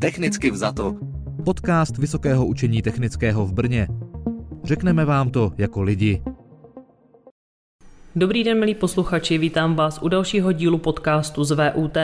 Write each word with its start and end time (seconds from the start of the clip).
Technicky 0.00 0.50
vzato. 0.50 0.96
Podcast 1.44 1.98
Vysokého 1.98 2.46
učení 2.46 2.82
technického 2.82 3.46
v 3.46 3.52
Brně. 3.52 3.88
Řekneme 4.64 5.04
vám 5.04 5.30
to 5.30 5.52
jako 5.58 5.82
lidi. 5.82 6.22
Dobrý 8.16 8.44
den, 8.44 8.58
milí 8.58 8.74
posluchači, 8.74 9.38
vítám 9.38 9.74
vás 9.74 9.98
u 10.02 10.08
dalšího 10.08 10.52
dílu 10.52 10.78
podcastu 10.78 11.44
z 11.44 11.50
VUT. 11.50 11.96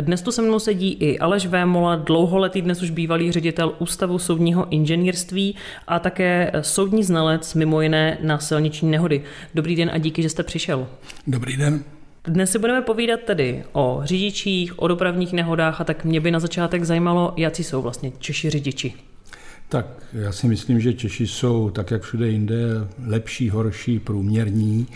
Dnes 0.00 0.22
tu 0.22 0.32
se 0.32 0.42
mnou 0.42 0.58
sedí 0.58 0.92
i 0.92 1.18
Aleš 1.18 1.46
Vémola, 1.46 1.96
dlouholetý 1.96 2.62
dnes 2.62 2.82
už 2.82 2.90
bývalý 2.90 3.32
ředitel 3.32 3.74
Ústavu 3.78 4.18
soudního 4.18 4.68
inženýrství 4.70 5.56
a 5.86 5.98
také 5.98 6.52
soudní 6.60 7.04
znalec, 7.04 7.54
mimo 7.54 7.80
jiné 7.80 8.18
na 8.22 8.38
silniční 8.38 8.90
nehody. 8.90 9.24
Dobrý 9.54 9.76
den 9.76 9.90
a 9.92 9.98
díky, 9.98 10.22
že 10.22 10.28
jste 10.28 10.42
přišel. 10.42 10.88
Dobrý 11.26 11.56
den. 11.56 11.84
Dnes 12.26 12.50
si 12.50 12.58
budeme 12.58 12.82
povídat 12.82 13.20
tedy 13.20 13.64
o 13.72 14.00
řidičích, 14.04 14.78
o 14.78 14.88
dopravních 14.88 15.32
nehodách 15.32 15.80
a 15.80 15.84
tak 15.84 16.04
mě 16.04 16.20
by 16.20 16.30
na 16.30 16.40
začátek 16.40 16.84
zajímalo, 16.84 17.34
jaký 17.36 17.64
jsou 17.64 17.82
vlastně 17.82 18.12
Češi 18.18 18.50
řidiči. 18.50 18.94
Tak 19.68 19.86
já 20.12 20.32
si 20.32 20.48
myslím, 20.48 20.80
že 20.80 20.92
Češi 20.92 21.26
jsou, 21.26 21.70
tak 21.70 21.90
jak 21.90 22.02
všude 22.02 22.28
jinde, 22.28 22.56
lepší, 23.06 23.50
horší, 23.50 23.98
průměrní. 23.98 24.86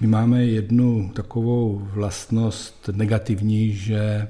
My 0.00 0.06
máme 0.06 0.44
jednu 0.44 1.10
takovou 1.14 1.88
vlastnost 1.92 2.90
negativní, 2.92 3.72
že 3.72 4.28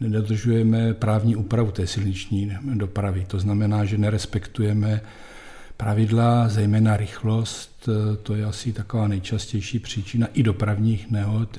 nedodržujeme 0.00 0.94
právní 0.94 1.36
úpravu 1.36 1.70
té 1.70 1.86
silniční 1.86 2.52
dopravy. 2.74 3.24
To 3.28 3.38
znamená, 3.38 3.84
že 3.84 3.98
nerespektujeme 3.98 5.00
pravidla, 5.76 6.48
zejména 6.48 6.96
rychlost, 6.96 7.88
to 8.22 8.34
je 8.34 8.44
asi 8.44 8.72
taková 8.72 9.08
nejčastější 9.08 9.78
příčina 9.78 10.26
i 10.34 10.42
dopravních 10.42 11.10
nehod 11.10 11.58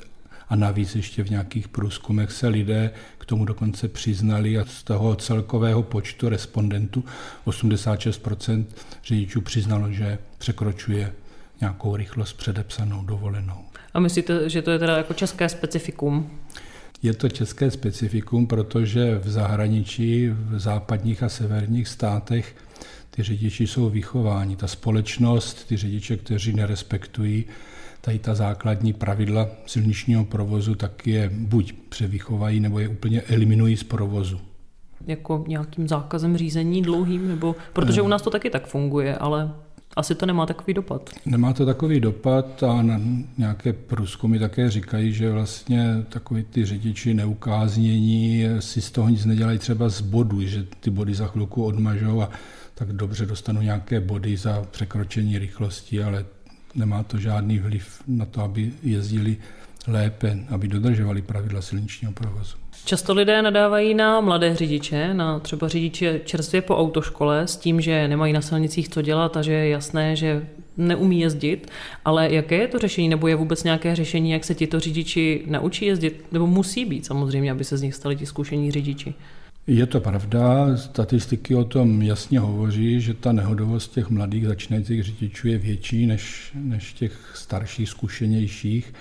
a 0.49 0.55
navíc 0.55 0.95
ještě 0.95 1.23
v 1.23 1.29
nějakých 1.29 1.67
průzkumech 1.67 2.31
se 2.31 2.47
lidé 2.47 2.91
k 3.17 3.25
tomu 3.25 3.45
dokonce 3.45 3.87
přiznali 3.87 4.57
a 4.57 4.65
z 4.65 4.83
toho 4.83 5.15
celkového 5.15 5.83
počtu 5.83 6.29
respondentů 6.29 7.03
86% 7.45 8.65
řidičů 9.03 9.41
přiznalo, 9.41 9.91
že 9.91 10.17
překročuje 10.37 11.13
nějakou 11.61 11.95
rychlost 11.95 12.33
předepsanou, 12.33 13.03
dovolenou. 13.03 13.65
A 13.93 13.99
myslíte, 13.99 14.49
že 14.49 14.61
to 14.61 14.71
je 14.71 14.79
teda 14.79 14.97
jako 14.97 15.13
české 15.13 15.49
specifikum? 15.49 16.39
Je 17.03 17.13
to 17.13 17.29
české 17.29 17.71
specifikum, 17.71 18.47
protože 18.47 19.17
v 19.17 19.29
zahraničí, 19.29 20.29
v 20.29 20.59
západních 20.59 21.23
a 21.23 21.29
severních 21.29 21.87
státech 21.87 22.55
ty 23.09 23.23
řidiči 23.23 23.67
jsou 23.67 23.89
vychováni. 23.89 24.55
Ta 24.55 24.67
společnost, 24.67 25.67
ty 25.67 25.77
řidiče, 25.77 26.17
kteří 26.17 26.53
nerespektují 26.53 27.45
tady 28.07 28.19
ta 28.19 28.35
základní 28.35 28.93
pravidla 28.93 29.47
silničního 29.65 30.25
provozu, 30.25 30.75
tak 30.75 31.07
je 31.07 31.29
buď 31.33 31.73
převychovají, 31.89 32.59
nebo 32.59 32.79
je 32.79 32.87
úplně 32.87 33.21
eliminují 33.21 33.77
z 33.77 33.83
provozu. 33.83 34.39
Jako 35.07 35.43
nějakým 35.47 35.87
zákazem 35.87 36.37
řízení 36.37 36.81
dlouhým, 36.81 37.27
nebo 37.27 37.55
protože 37.73 38.01
u 38.01 38.07
nás 38.07 38.21
to 38.21 38.29
taky 38.29 38.49
tak 38.49 38.67
funguje, 38.67 39.17
ale 39.17 39.51
asi 39.95 40.15
to 40.15 40.25
nemá 40.25 40.45
takový 40.45 40.73
dopad. 40.73 41.09
Nemá 41.25 41.53
to 41.53 41.65
takový 41.65 41.99
dopad 41.99 42.63
a 42.63 42.81
na 42.81 43.01
nějaké 43.37 43.73
průzkumy 43.73 44.39
také 44.39 44.69
říkají, 44.69 45.13
že 45.13 45.31
vlastně 45.31 46.05
takový 46.09 46.43
ty 46.43 46.65
řidiči 46.65 47.13
neukáznění 47.13 48.45
si 48.59 48.81
z 48.81 48.91
toho 48.91 49.09
nic 49.09 49.25
nedělají 49.25 49.59
třeba 49.59 49.89
z 49.89 50.01
bodů, 50.01 50.45
že 50.45 50.63
ty 50.79 50.89
body 50.89 51.15
za 51.15 51.27
chvilku 51.27 51.63
odmažou 51.63 52.21
a 52.21 52.29
tak 52.75 52.93
dobře 52.93 53.25
dostanou 53.25 53.61
nějaké 53.61 53.99
body 53.99 54.37
za 54.37 54.63
překročení 54.71 55.39
rychlosti, 55.39 56.03
ale 56.03 56.25
nemá 56.77 57.03
to 57.03 57.17
žádný 57.17 57.59
vliv 57.59 58.01
na 58.07 58.25
to, 58.25 58.41
aby 58.41 58.71
jezdili 58.83 59.37
lépe, 59.87 60.37
aby 60.49 60.67
dodržovali 60.67 61.21
pravidla 61.21 61.61
silničního 61.61 62.13
provozu. 62.13 62.57
Často 62.85 63.13
lidé 63.13 63.41
nadávají 63.41 63.93
na 63.93 64.21
mladé 64.21 64.55
řidiče, 64.55 65.13
na 65.13 65.39
třeba 65.39 65.67
řidiče 65.67 66.21
čerstvě 66.25 66.61
po 66.61 66.77
autoškole 66.77 67.47
s 67.47 67.57
tím, 67.57 67.81
že 67.81 68.07
nemají 68.07 68.33
na 68.33 68.41
silnicích 68.41 68.89
co 68.89 69.01
dělat 69.01 69.37
a 69.37 69.41
že 69.41 69.53
je 69.53 69.69
jasné, 69.69 70.15
že 70.15 70.47
neumí 70.77 71.19
jezdit, 71.19 71.71
ale 72.05 72.33
jaké 72.33 72.55
je 72.55 72.67
to 72.67 72.79
řešení, 72.79 73.09
nebo 73.09 73.27
je 73.27 73.35
vůbec 73.35 73.63
nějaké 73.63 73.95
řešení, 73.95 74.31
jak 74.31 74.43
se 74.43 74.55
tito 74.55 74.79
řidiči 74.79 75.43
naučí 75.47 75.85
jezdit, 75.85 76.25
nebo 76.31 76.47
musí 76.47 76.85
být 76.85 77.05
samozřejmě, 77.05 77.51
aby 77.51 77.63
se 77.63 77.77
z 77.77 77.81
nich 77.81 77.95
stali 77.95 78.15
ti 78.15 78.25
zkušení 78.25 78.71
řidiči? 78.71 79.13
Je 79.67 79.85
to 79.85 79.99
pravda, 79.99 80.77
statistiky 80.77 81.55
o 81.55 81.63
tom 81.63 82.01
jasně 82.01 82.39
hovoří, 82.39 83.01
že 83.01 83.13
ta 83.13 83.31
nehodovost 83.31 83.91
těch 83.91 84.09
mladých 84.09 84.47
začínajících 84.47 85.03
řidičů 85.03 85.47
je 85.47 85.57
větší 85.57 86.05
než, 86.05 86.51
než 86.55 86.93
těch 86.93 87.31
starších, 87.35 87.89
zkušenějších. 87.89 88.93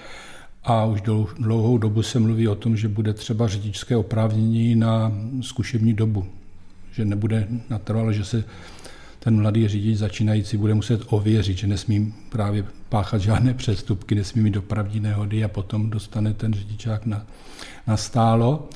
A 0.64 0.84
už 0.84 1.00
dlouhou 1.38 1.78
dobu 1.78 2.02
se 2.02 2.20
mluví 2.20 2.48
o 2.48 2.54
tom, 2.54 2.76
že 2.76 2.88
bude 2.88 3.12
třeba 3.12 3.48
řidičské 3.48 3.96
oprávnění 3.96 4.74
na 4.74 5.12
zkušební 5.40 5.94
dobu. 5.94 6.26
Že 6.92 7.04
nebude 7.04 7.48
natrvalo, 7.70 8.12
že 8.12 8.24
se 8.24 8.44
ten 9.18 9.36
mladý 9.36 9.68
řidič 9.68 9.98
začínající 9.98 10.56
bude 10.56 10.74
muset 10.74 11.00
ověřit, 11.06 11.58
že 11.58 11.66
nesmí 11.66 12.14
právě 12.30 12.64
páchat 12.88 13.20
žádné 13.20 13.54
přestupky, 13.54 14.14
nesmí 14.14 14.42
mít 14.42 14.54
dopravní 14.54 15.00
nehody 15.00 15.44
a 15.44 15.48
potom 15.48 15.90
dostane 15.90 16.34
ten 16.34 16.54
řidičák 16.54 17.06
na, 17.06 17.26
na 17.86 17.96
stálo. 17.96 18.68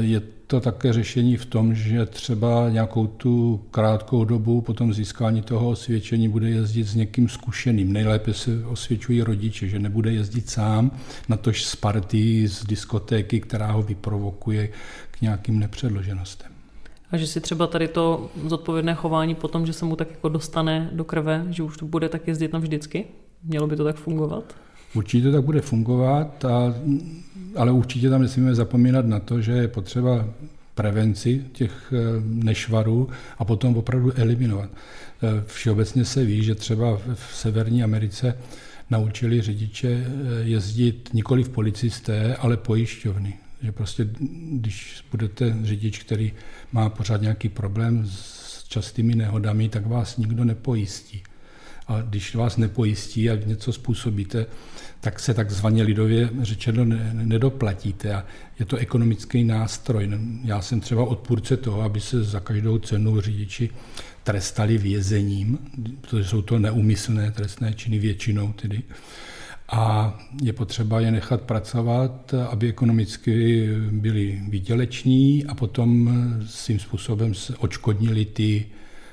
Je 0.00 0.35
to 0.46 0.60
také 0.60 0.92
řešení 0.92 1.36
v 1.36 1.46
tom, 1.46 1.74
že 1.74 2.06
třeba 2.06 2.70
nějakou 2.70 3.06
tu 3.06 3.64
krátkou 3.70 4.24
dobu 4.24 4.60
po 4.60 4.72
tom 4.72 4.94
získání 4.94 5.42
toho 5.42 5.68
osvědčení 5.68 6.28
bude 6.28 6.50
jezdit 6.50 6.84
s 6.84 6.94
někým 6.94 7.28
zkušeným. 7.28 7.92
Nejlépe 7.92 8.34
se 8.34 8.66
osvědčují 8.66 9.22
rodiče, 9.22 9.68
že 9.68 9.78
nebude 9.78 10.12
jezdit 10.12 10.50
sám, 10.50 10.90
natož 11.28 11.64
z 11.64 11.76
party, 11.76 12.48
z 12.48 12.64
diskotéky, 12.64 13.40
která 13.40 13.72
ho 13.72 13.82
vyprovokuje 13.82 14.68
k 15.10 15.20
nějakým 15.20 15.58
nepředloženostem. 15.58 16.52
A 17.10 17.16
že 17.16 17.26
si 17.26 17.40
třeba 17.40 17.66
tady 17.66 17.88
to 17.88 18.30
zodpovědné 18.46 18.94
chování 18.94 19.34
potom, 19.34 19.66
že 19.66 19.72
se 19.72 19.84
mu 19.84 19.96
tak 19.96 20.10
jako 20.10 20.28
dostane 20.28 20.90
do 20.92 21.04
krve, 21.04 21.46
že 21.50 21.62
už 21.62 21.76
to 21.76 21.86
bude 21.86 22.08
tak 22.08 22.28
jezdit 22.28 22.52
navždycky? 22.52 23.04
Mělo 23.44 23.66
by 23.66 23.76
to 23.76 23.84
tak 23.84 23.96
fungovat? 23.96 24.54
Určitě 24.94 25.32
tak 25.32 25.44
bude 25.44 25.60
fungovat, 25.60 26.44
a, 26.44 26.74
ale 27.56 27.72
určitě 27.72 28.10
tam 28.10 28.22
nesmíme 28.22 28.54
zapomínat 28.54 29.06
na 29.06 29.20
to, 29.20 29.40
že 29.40 29.52
je 29.52 29.68
potřeba 29.68 30.26
prevenci 30.76 31.44
těch 31.52 31.92
eh, 31.92 32.22
nešvarů 32.24 33.08
a 33.38 33.44
potom 33.44 33.76
opravdu 33.76 34.12
eliminovat. 34.12 34.70
Eh, 34.70 35.42
všeobecně 35.46 36.04
se 36.04 36.24
ví, 36.24 36.44
že 36.44 36.54
třeba 36.54 37.00
v 37.14 37.34
Severní 37.34 37.82
Americe 37.82 38.38
naučili 38.90 39.42
řidiče 39.42 39.88
eh, 39.88 40.08
jezdit 40.42 41.10
nikoli 41.12 41.44
v 41.44 41.48
policisté, 41.48 42.36
ale 42.36 42.56
pojišťovny. 42.56 43.38
Že 43.62 43.72
prostě, 43.72 44.08
když 44.52 45.04
budete 45.10 45.56
řidič, 45.62 45.98
který 45.98 46.32
má 46.72 46.88
pořád 46.88 47.22
nějaký 47.22 47.48
problém 47.48 48.06
s 48.06 48.64
častými 48.68 49.14
nehodami, 49.14 49.68
tak 49.68 49.86
vás 49.86 50.16
nikdo 50.16 50.44
nepojistí. 50.44 51.22
A 51.88 52.00
když 52.00 52.34
vás 52.34 52.56
nepojistí 52.56 53.30
a 53.30 53.36
něco 53.46 53.72
způsobíte, 53.72 54.46
tak 55.00 55.20
se 55.20 55.34
takzvaně 55.34 55.82
lidově 55.82 56.30
řečeno 56.42 56.84
nedoplatíte. 57.12 58.14
A 58.14 58.24
je 58.58 58.66
to 58.66 58.76
ekonomický 58.76 59.44
nástroj. 59.44 60.10
Já 60.44 60.62
jsem 60.62 60.80
třeba 60.80 61.04
odpůrce 61.04 61.56
toho, 61.56 61.82
aby 61.82 62.00
se 62.00 62.24
za 62.24 62.40
každou 62.40 62.78
cenu 62.78 63.20
řidiči 63.20 63.70
trestali 64.22 64.78
vězením, 64.78 65.58
protože 66.00 66.24
jsou 66.24 66.42
to 66.42 66.58
neumyslné 66.58 67.30
trestné 67.30 67.74
činy 67.74 67.98
většinou 67.98 68.52
tedy. 68.52 68.82
A 69.68 70.14
je 70.42 70.52
potřeba 70.52 71.00
je 71.00 71.10
nechat 71.10 71.40
pracovat, 71.40 72.34
aby 72.50 72.68
ekonomicky 72.68 73.68
byli 73.90 74.42
výděleční 74.48 75.44
a 75.46 75.54
potom 75.54 76.10
svým 76.46 76.78
způsobem 76.78 77.32
očkodnili 77.58 78.24
ty, 78.24 78.66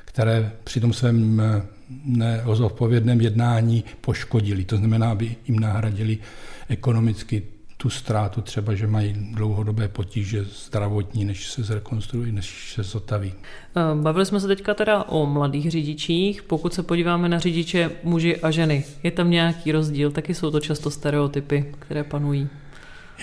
které 0.06 0.52
při 0.64 0.80
tom 0.80 0.94
svém 0.94 1.42
neozodpovědném 2.06 3.22
jednání 3.22 3.84
poškodili. 4.02 4.66
To 4.66 4.78
znamená, 4.78 5.12
aby 5.12 5.36
jim 5.48 5.60
nahradili 5.60 6.18
ekonomicky 6.70 7.44
tu 7.78 7.90
ztrátu, 7.90 8.42
třeba, 8.42 8.76
že 8.76 8.88
mají 8.88 9.14
dlouhodobé 9.32 9.88
potíže 9.88 10.44
zdravotní, 10.44 11.26
než 11.26 11.52
se 11.52 11.64
zrekonstruují, 11.64 12.32
než 12.32 12.74
se 12.74 12.84
zotaví. 12.84 13.34
Eh, 13.76 14.02
bavili 14.02 14.26
jsme 14.26 14.40
se 14.40 14.48
teďka 14.48 14.74
teda 14.74 15.04
o 15.04 15.26
mladých 15.26 15.72
řidičích. 15.72 16.44
Pokud 16.44 16.74
se 16.74 16.84
podíváme 16.84 17.30
na 17.30 17.40
řidiče 17.40 17.92
muži 18.04 18.38
a 18.38 18.52
ženy, 18.52 18.84
je 19.04 19.12
tam 19.12 19.32
nějaký 19.32 19.72
rozdíl? 19.72 20.12
Taky 20.12 20.34
jsou 20.34 20.52
to 20.52 20.60
často 20.60 20.92
stereotypy, 20.92 21.74
které 21.80 22.04
panují. 22.04 22.50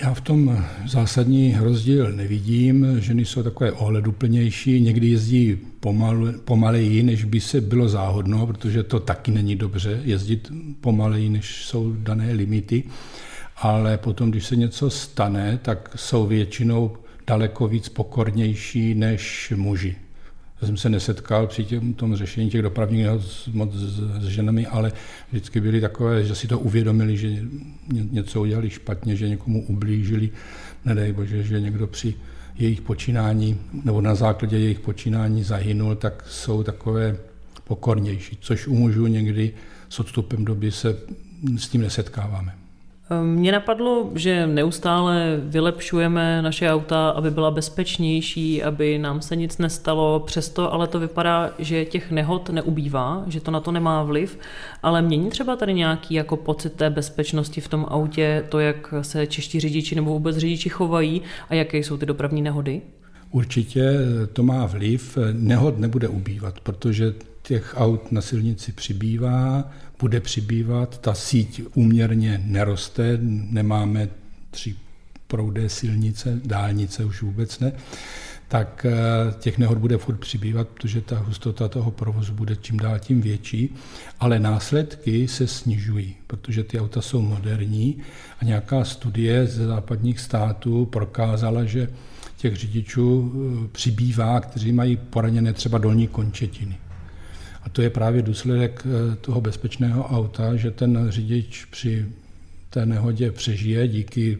Já 0.01 0.13
v 0.13 0.21
tom 0.21 0.65
zásadní 0.87 1.57
rozdíl 1.59 2.11
nevidím. 2.11 3.01
Ženy 3.01 3.25
jsou 3.25 3.43
takové 3.43 3.71
ohleduplnější, 3.71 4.81
někdy 4.81 5.07
jezdí 5.07 5.57
pomal, 5.79 6.33
pomaleji, 6.45 7.03
než 7.03 7.23
by 7.23 7.39
se 7.39 7.61
bylo 7.61 7.89
záhodno, 7.89 8.47
protože 8.47 8.83
to 8.83 8.99
taky 8.99 9.31
není 9.31 9.55
dobře 9.55 10.01
jezdit 10.03 10.51
pomaleji, 10.81 11.29
než 11.29 11.65
jsou 11.65 11.93
dané 11.97 12.33
limity. 12.33 12.83
Ale 13.57 13.97
potom, 13.97 14.31
když 14.31 14.45
se 14.45 14.55
něco 14.55 14.89
stane, 14.89 15.59
tak 15.61 15.89
jsou 15.95 16.27
většinou 16.27 16.97
daleko 17.27 17.67
víc 17.67 17.89
pokornější 17.89 18.95
než 18.95 19.53
muži. 19.55 19.95
Já 20.61 20.67
jsem 20.67 20.77
se 20.77 20.89
nesetkal 20.89 21.47
při 21.47 21.65
těm, 21.65 21.93
tom 21.93 22.15
řešení 22.15 22.49
těch 22.49 22.61
dopravních 22.61 23.03
nehod 23.03 23.21
moc 23.53 23.73
s, 23.73 23.99
s 24.21 24.27
ženami, 24.27 24.67
ale 24.67 24.91
vždycky 25.31 25.61
byly 25.61 25.81
takové, 25.81 26.23
že 26.23 26.35
si 26.35 26.47
to 26.47 26.59
uvědomili, 26.59 27.17
že 27.17 27.43
něco 28.11 28.41
udělali 28.41 28.69
špatně, 28.69 29.15
že 29.15 29.29
někomu 29.29 29.65
ublížili, 29.67 30.29
nedej 30.85 31.13
bože, 31.13 31.43
že 31.43 31.61
někdo 31.61 31.87
při 31.87 32.13
jejich 32.55 32.81
počínání, 32.81 33.59
nebo 33.83 34.01
na 34.01 34.15
základě 34.15 34.57
jejich 34.57 34.79
počínání 34.79 35.43
zahynul, 35.43 35.95
tak 35.95 36.23
jsou 36.29 36.63
takové 36.63 37.17
pokornější, 37.63 38.37
což 38.41 38.67
u 38.67 38.75
mužů 38.75 39.07
někdy 39.07 39.53
s 39.89 39.99
odstupem 39.99 40.45
doby 40.45 40.71
se 40.71 40.97
s 41.57 41.67
tím 41.67 41.81
nesetkáváme. 41.81 42.60
Mně 43.23 43.51
napadlo, 43.51 44.09
že 44.15 44.47
neustále 44.47 45.39
vylepšujeme 45.43 46.41
naše 46.41 46.71
auta, 46.71 47.09
aby 47.09 47.31
byla 47.31 47.51
bezpečnější, 47.51 48.63
aby 48.63 48.97
nám 48.97 49.21
se 49.21 49.35
nic 49.35 49.57
nestalo, 49.57 50.19
přesto 50.19 50.73
ale 50.73 50.87
to 50.87 50.99
vypadá, 50.99 51.49
že 51.59 51.85
těch 51.85 52.11
nehod 52.11 52.49
neubývá, 52.49 53.23
že 53.27 53.41
to 53.41 53.51
na 53.51 53.59
to 53.59 53.71
nemá 53.71 54.03
vliv, 54.03 54.39
ale 54.83 55.01
mění 55.01 55.29
třeba 55.29 55.55
tady 55.55 55.73
nějaký 55.73 56.13
jako 56.13 56.37
pocit 56.37 56.73
té 56.73 56.89
bezpečnosti 56.89 57.61
v 57.61 57.67
tom 57.67 57.85
autě, 57.89 58.45
to, 58.49 58.59
jak 58.59 58.93
se 59.01 59.27
čeští 59.27 59.59
řidiči 59.59 59.95
nebo 59.95 60.11
vůbec 60.11 60.37
řidiči 60.37 60.69
chovají 60.69 61.21
a 61.49 61.53
jaké 61.55 61.77
jsou 61.77 61.97
ty 61.97 62.05
dopravní 62.05 62.41
nehody? 62.41 62.81
Určitě 63.31 63.93
to 64.33 64.43
má 64.43 64.65
vliv. 64.65 65.17
Nehod 65.31 65.79
nebude 65.79 66.07
ubývat, 66.07 66.59
protože 66.59 67.13
těch 67.43 67.73
aut 67.77 68.11
na 68.11 68.21
silnici 68.21 68.71
přibývá, 68.71 69.71
bude 70.01 70.19
přibývat, 70.19 70.97
ta 71.01 71.13
síť 71.13 71.61
úměrně 71.73 72.41
neroste, 72.45 73.19
nemáme 73.21 74.09
tři 74.51 74.75
proudé 75.27 75.69
silnice, 75.69 76.39
dálnice 76.45 77.05
už 77.05 77.21
vůbec 77.21 77.59
ne, 77.59 77.71
tak 78.47 78.85
eh, 78.85 79.33
těch 79.39 79.57
nehod 79.57 79.77
bude 79.77 79.97
furt 79.97 80.19
přibývat, 80.19 80.67
protože 80.67 81.01
ta 81.01 81.19
hustota 81.19 81.67
toho 81.67 81.91
provozu 81.91 82.33
bude 82.33 82.55
čím 82.55 82.77
dál 82.77 82.99
tím 82.99 83.21
větší, 83.21 83.75
ale 84.19 84.39
následky 84.39 85.27
se 85.27 85.47
snižují, 85.47 86.15
protože 86.27 86.63
ty 86.63 86.79
auta 86.79 87.01
jsou 87.01 87.21
moderní 87.21 87.97
a 88.39 88.45
nějaká 88.45 88.83
studie 88.85 89.47
ze 89.47 89.67
západních 89.67 90.19
států 90.19 90.85
prokázala, 90.85 91.63
že 91.63 91.87
těch 92.37 92.55
řidičů 92.55 93.33
eh, 93.33 93.67
přibývá, 93.71 94.39
kteří 94.39 94.71
mají 94.71 94.97
poraněné 94.97 95.53
třeba 95.53 95.77
dolní 95.77 96.07
končetiny. 96.07 96.77
A 97.63 97.69
to 97.69 97.81
je 97.81 97.89
právě 97.89 98.21
důsledek 98.21 98.85
eh, 98.85 99.15
toho 99.15 99.41
bezpečného 99.41 100.03
auta, 100.07 100.55
že 100.55 100.71
ten 100.71 101.05
řidič 101.09 101.65
při 101.65 102.05
té 102.69 102.85
nehodě 102.85 103.31
přežije 103.31 103.87
díky 103.87 104.37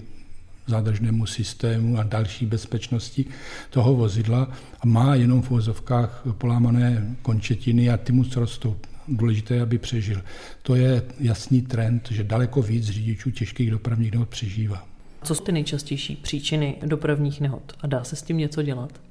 zádržnému 0.68 1.26
systému 1.26 1.98
a 1.98 2.04
další 2.04 2.46
bezpečnosti 2.46 3.26
toho 3.70 3.96
vozidla 3.96 4.52
a 4.80 4.88
má 4.88 5.16
jenom 5.16 5.42
v 5.42 5.50
vozovkách 5.50 6.24
polámané 6.38 7.16
končetiny 7.22 7.90
a 7.90 7.98
ty 7.98 8.12
mu 8.12 8.24
rostou. 8.36 8.76
Důležité, 9.08 9.62
aby 9.62 9.78
přežil. 9.78 10.22
To 10.64 10.76
je 10.76 11.02
jasný 11.20 11.62
trend, 11.62 12.08
že 12.12 12.24
daleko 12.24 12.62
víc 12.62 12.86
řidičů 12.86 13.32
těžkých 13.32 13.72
dopravních 13.72 14.12
nehod 14.12 14.30
přežívá. 14.30 14.88
Co 15.24 15.36
jsou 15.36 15.44
ty 15.44 15.52
nejčastější 15.52 16.16
příčiny 16.16 16.76
dopravních 16.86 17.42
nehod 17.42 17.74
a 17.82 17.88
dá 17.88 18.04
se 18.04 18.16
s 18.16 18.22
tím 18.22 18.38
něco 18.38 18.62
dělat? 18.62 19.02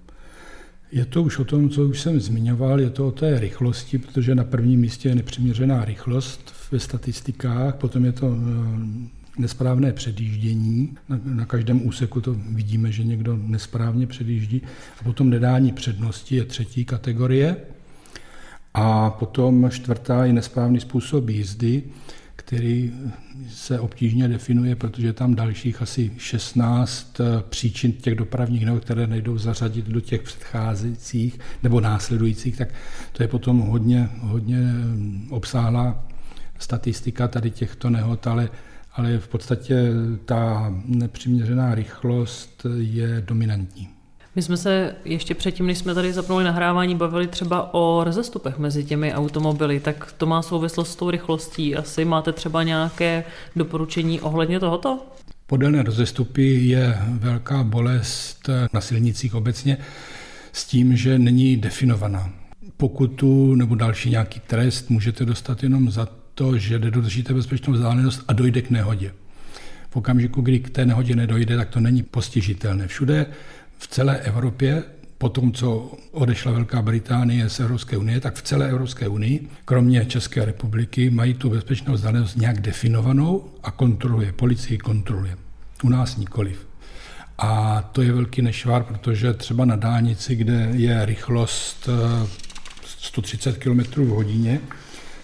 Je 0.93 1.05
to 1.05 1.23
už 1.23 1.39
o 1.39 1.45
tom, 1.45 1.71
co 1.71 1.85
už 1.85 2.01
jsem 2.01 2.21
zmiňoval, 2.21 2.81
je 2.81 2.91
to 2.91 3.09
o 3.09 3.11
té 3.11 3.41
rychlosti, 3.41 3.99
protože 3.99 4.35
na 4.35 4.45
prvním 4.45 4.81
místě 4.81 5.09
je 5.09 5.15
nepřiměřená 5.15 5.85
rychlost 5.85 6.55
ve 6.73 6.81
statistikách, 6.81 7.75
potom 7.75 8.05
je 8.05 8.13
to 8.13 8.37
eh, 8.37 9.21
nesprávné 9.39 9.93
předjíždění. 9.93 10.97
Na, 11.09 11.21
na 11.25 11.45
každém 11.47 11.87
úseku 11.87 12.21
to 12.21 12.35
vidíme, 12.35 12.93
že 12.93 13.05
někdo 13.05 13.37
nesprávně 13.37 14.07
předjíždí. 14.07 14.63
A 15.01 15.05
potom 15.05 15.31
nedání 15.31 15.73
přednosti 15.73 16.37
je 16.37 16.45
třetí 16.45 16.85
kategorie. 16.85 17.57
A 18.75 19.11
potom 19.11 19.71
čtvrtá 19.71 20.25
je 20.25 20.33
nesprávný 20.33 20.81
způsob 20.81 21.29
jízdy 21.29 21.83
který 22.51 22.93
se 23.49 23.81
obtížně 23.81 24.29
definuje, 24.29 24.77
protože 24.77 25.07
je 25.07 25.13
tam 25.13 25.35
dalších 25.35 25.83
asi 25.83 26.13
16 26.19 27.21
eh, 27.21 27.25
příčin 27.49 27.93
těch 27.93 28.15
dopravních 28.15 28.65
nehod, 28.65 28.85
které 28.85 29.07
nejdou 29.07 29.39
zařadit 29.39 29.87
do 29.87 30.01
těch 30.01 30.23
předcházejících 30.23 31.39
nebo 31.63 31.81
následujících, 31.81 32.57
tak 32.57 32.69
to 33.13 33.23
je 33.23 33.29
potom 33.29 33.61
hodně, 33.61 34.09
hodně 34.21 34.57
mm, 34.57 35.29
obsáhlá 35.31 36.07
statistika 36.59 37.29
tady 37.29 37.51
těchto 37.51 37.91
nehod, 37.91 38.27
ale, 38.27 38.49
ale 38.93 39.19
v 39.19 39.29
podstatě 39.29 39.91
ta 40.25 40.75
nepřiměřená 40.85 41.75
rychlost 41.75 42.67
je 42.79 43.23
dominantní. 43.27 44.00
My 44.37 44.43
jsme 44.43 44.57
se 44.57 44.95
ještě 45.05 45.35
předtím, 45.35 45.67
než 45.67 45.79
jsme 45.79 45.95
tady 45.95 46.13
zapnuli 46.13 46.45
nahrávání, 46.45 46.95
bavili 46.95 47.27
třeba 47.27 47.75
o 47.75 48.05
rozestupech 48.05 48.59
mezi 48.59 48.85
těmi 48.85 49.15
automobily, 49.15 49.81
tak 49.81 50.13
to 50.19 50.27
má 50.27 50.43
souvislost 50.43 50.93
s 50.93 50.97
tou 50.97 51.11
rychlostí. 51.11 51.77
Asi 51.77 52.05
máte 52.05 52.33
třeba 52.33 52.63
nějaké 52.63 53.25
doporučení 53.57 54.21
ohledně 54.21 54.61
tohoto? 54.61 54.99
Podélné 55.47 55.83
rozestupy 55.83 56.67
je 56.67 56.99
velká 57.09 57.63
bolest 57.63 58.51
na 58.73 58.81
silnicích 58.81 59.35
obecně 59.35 59.77
s 60.53 60.65
tím, 60.65 60.97
že 60.97 61.19
není 61.19 61.57
definovaná. 61.57 62.31
Pokutu 62.77 63.55
nebo 63.55 63.75
další 63.75 64.11
nějaký 64.11 64.41
trest 64.41 64.91
můžete 64.91 65.25
dostat 65.25 65.63
jenom 65.63 65.91
za 65.91 66.09
to, 66.35 66.59
že 66.59 66.79
nedodržíte 66.79 67.35
bezpečnou 67.35 67.73
vzdálenost 67.73 68.25
a 68.29 68.33
dojde 68.33 68.63
k 68.63 68.71
nehodě. 68.71 69.13
V 69.91 69.97
okamžiku, 69.97 70.43
kdy 70.43 70.61
k 70.61 70.71
té 70.71 70.87
nehodě 70.87 71.17
nedojde, 71.17 71.57
tak 71.57 71.69
to 71.69 71.81
není 71.81 72.03
postižitelné. 72.03 72.87
Všude 72.87 73.27
v 73.81 73.89
celé 73.89 74.19
Evropě, 74.19 74.83
po 75.19 75.29
tom, 75.29 75.53
co 75.53 75.93
odešla 76.11 76.53
Velká 76.53 76.83
Británie 76.83 77.49
z 77.49 77.61
Evropské 77.61 77.97
unie, 77.97 78.21
tak 78.21 78.35
v 78.35 78.43
celé 78.43 78.71
Evropské 78.71 79.09
unii, 79.09 79.49
kromě 79.65 80.05
České 80.05 80.45
republiky, 80.45 81.11
mají 81.11 81.35
tu 81.35 81.51
bezpečnou 81.51 81.95
vzdálenost 81.95 82.37
nějak 82.37 82.61
definovanou 82.61 83.51
a 83.63 83.71
kontroluje, 83.71 84.33
policii 84.33 84.79
kontroluje. 84.79 85.37
U 85.83 85.89
nás 85.89 86.17
nikoliv. 86.17 86.67
A 87.39 87.83
to 87.93 88.03
je 88.03 88.13
velký 88.13 88.43
nešvar, 88.43 88.85
protože 88.85 89.35
třeba 89.35 89.65
na 89.65 89.77
dálnici, 89.77 90.37
kde 90.37 90.69
je 90.73 91.07
rychlost 91.07 91.89
130 92.87 93.59
km 93.59 93.81
v 93.81 94.09
hodině, 94.09 94.61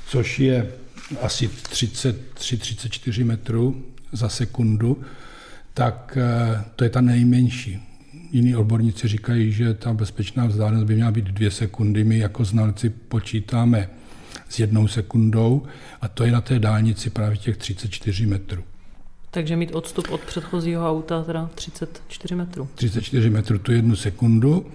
což 0.07 0.39
je 0.39 0.73
asi 1.23 1.49
33-34 1.49 3.25
metrů 3.25 3.83
za 4.13 4.29
sekundu, 4.29 5.03
tak 5.75 6.19
eh, 6.21 6.65
to 6.77 6.85
je 6.85 6.91
ta 6.91 7.01
nejmenší. 7.01 7.86
Jiní 8.37 8.57
odborníci 8.57 9.09
říkají, 9.09 9.53
že 9.53 9.75
ta 9.75 9.93
bezpečná 9.93 10.47
vzdálenost 10.47 10.85
by 10.85 10.95
měla 10.95 11.11
být 11.11 11.25
dvě 11.25 11.51
sekundy. 11.51 12.05
My 12.05 12.19
jako 12.19 12.45
znalci 12.45 12.91
počítáme 12.91 13.89
s 14.49 14.59
jednou 14.59 14.89
sekundou 14.89 15.63
a 16.01 16.09
to 16.09 16.25
je 16.25 16.33
na 16.33 16.41
té 16.41 16.59
dálnici 16.59 17.11
právě 17.11 17.37
těch 17.37 17.57
34 17.57 18.27
metrů. 18.27 18.65
Takže 19.31 19.57
mít 19.57 19.75
odstup 19.75 20.11
od 20.11 20.21
předchozího 20.21 20.91
auta 20.91 21.23
teda 21.23 21.51
34 21.55 22.35
metrů. 22.35 22.69
34 22.75 23.31
metrů, 23.31 23.59
tu 23.59 23.73
jednu 23.73 23.97
sekundu. 23.97 24.67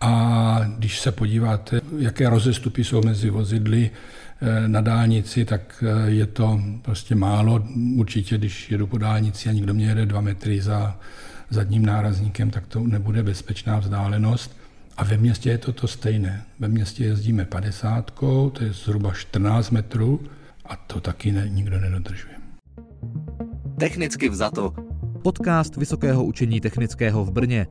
A 0.00 0.60
když 0.78 1.00
se 1.00 1.12
podíváte, 1.12 1.80
jaké 1.98 2.28
rozestupy 2.28 2.84
jsou 2.84 3.02
mezi 3.02 3.30
vozidly 3.30 3.90
eh, 4.40 4.68
na 4.68 4.80
dálnici, 4.80 5.44
tak 5.44 5.84
eh, 5.86 6.10
je 6.10 6.26
to 6.26 6.60
prostě 6.82 7.14
málo. 7.14 7.64
Určitě, 7.96 8.38
když 8.38 8.70
jedu 8.70 8.86
po 8.86 8.98
dálnici 8.98 9.48
a 9.48 9.52
někdo 9.52 9.74
mě 9.74 9.86
jede 9.86 10.06
dva 10.06 10.20
metry 10.20 10.60
za 10.60 10.96
zadním 11.50 11.86
nárazníkem, 11.86 12.50
tak 12.50 12.66
to 12.66 12.80
nebude 12.80 13.22
bezpečná 13.22 13.78
vzdálenost. 13.78 14.56
A 14.96 15.04
ve 15.04 15.16
městě 15.16 15.50
je 15.50 15.58
to 15.58 15.72
to 15.72 15.88
stejné. 15.88 16.44
Ve 16.58 16.68
městě 16.68 17.04
jezdíme 17.04 17.44
50, 17.44 18.10
to 18.10 18.52
je 18.60 18.72
zhruba 18.72 19.12
14 19.14 19.70
metrů 19.70 20.20
a 20.64 20.76
to 20.76 21.00
taky 21.00 21.32
ne, 21.32 21.48
nikdo 21.48 21.80
nedodržuje. 21.80 22.34
Technicky 23.78 24.28
vzato. 24.28 24.74
Podcast 25.22 25.76
Vysokého 25.76 26.24
učení 26.24 26.60
technického 26.60 27.24
v 27.24 27.30
Brně 27.30 27.66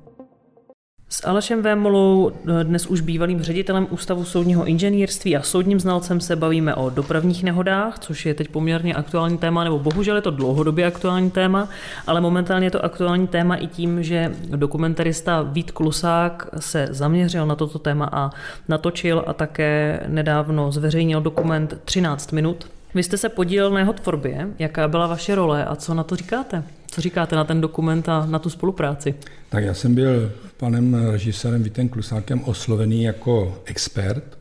s 1.11 1.27
Alešem 1.27 1.61
Vémolou, 1.61 2.31
dnes 2.63 2.87
už 2.87 3.01
bývalým 3.01 3.41
ředitelem 3.41 3.87
Ústavu 3.89 4.25
soudního 4.25 4.65
inženýrství 4.65 5.37
a 5.37 5.41
soudním 5.41 5.79
znalcem 5.79 6.21
se 6.21 6.35
bavíme 6.35 6.75
o 6.75 6.89
dopravních 6.89 7.43
nehodách, 7.43 7.99
což 7.99 8.25
je 8.25 8.33
teď 8.33 8.47
poměrně 8.47 8.93
aktuální 8.93 9.37
téma, 9.37 9.63
nebo 9.63 9.79
bohužel 9.79 10.15
je 10.15 10.21
to 10.21 10.31
dlouhodobě 10.31 10.85
aktuální 10.85 11.31
téma, 11.31 11.69
ale 12.07 12.21
momentálně 12.21 12.67
je 12.67 12.71
to 12.71 12.85
aktuální 12.85 13.27
téma 13.27 13.55
i 13.55 13.67
tím, 13.67 14.03
že 14.03 14.31
dokumentarista 14.55 15.41
Vít 15.41 15.71
Klusák 15.71 16.47
se 16.59 16.87
zaměřil 16.91 17.45
na 17.45 17.55
toto 17.55 17.79
téma 17.79 18.09
a 18.11 18.29
natočil 18.67 19.23
a 19.27 19.33
také 19.33 20.03
nedávno 20.07 20.71
zveřejnil 20.71 21.21
dokument 21.21 21.81
13 21.85 22.31
minut. 22.31 22.67
Vy 22.93 23.03
jste 23.03 23.17
se 23.17 23.29
podílel 23.29 23.71
na 23.71 23.79
jeho 23.79 23.93
tvorbě. 23.93 24.47
Jaká 24.59 24.87
byla 24.87 25.07
vaše 25.07 25.35
role 25.35 25.65
a 25.65 25.75
co 25.75 25.93
na 25.93 26.03
to 26.03 26.15
říkáte? 26.15 26.63
Co 26.91 27.01
říkáte 27.01 27.35
na 27.35 27.43
ten 27.43 27.61
dokument 27.61 28.09
a 28.09 28.25
na 28.25 28.39
tu 28.39 28.49
spolupráci? 28.49 29.15
Tak 29.49 29.63
já 29.63 29.73
jsem 29.73 29.95
byl 29.95 30.31
panem 30.57 30.93
režisérem 31.11 31.63
Vítem 31.63 31.89
Klusákem 31.89 32.43
oslovený 32.43 33.03
jako 33.03 33.61
expert, 33.65 34.37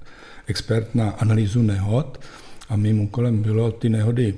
expert 0.47 0.95
na 0.95 1.11
analýzu 1.11 1.63
nehod 1.63 2.21
a 2.69 2.77
mým 2.77 3.01
úkolem 3.01 3.43
bylo 3.43 3.73
ty 3.73 3.89
nehody, 3.89 4.35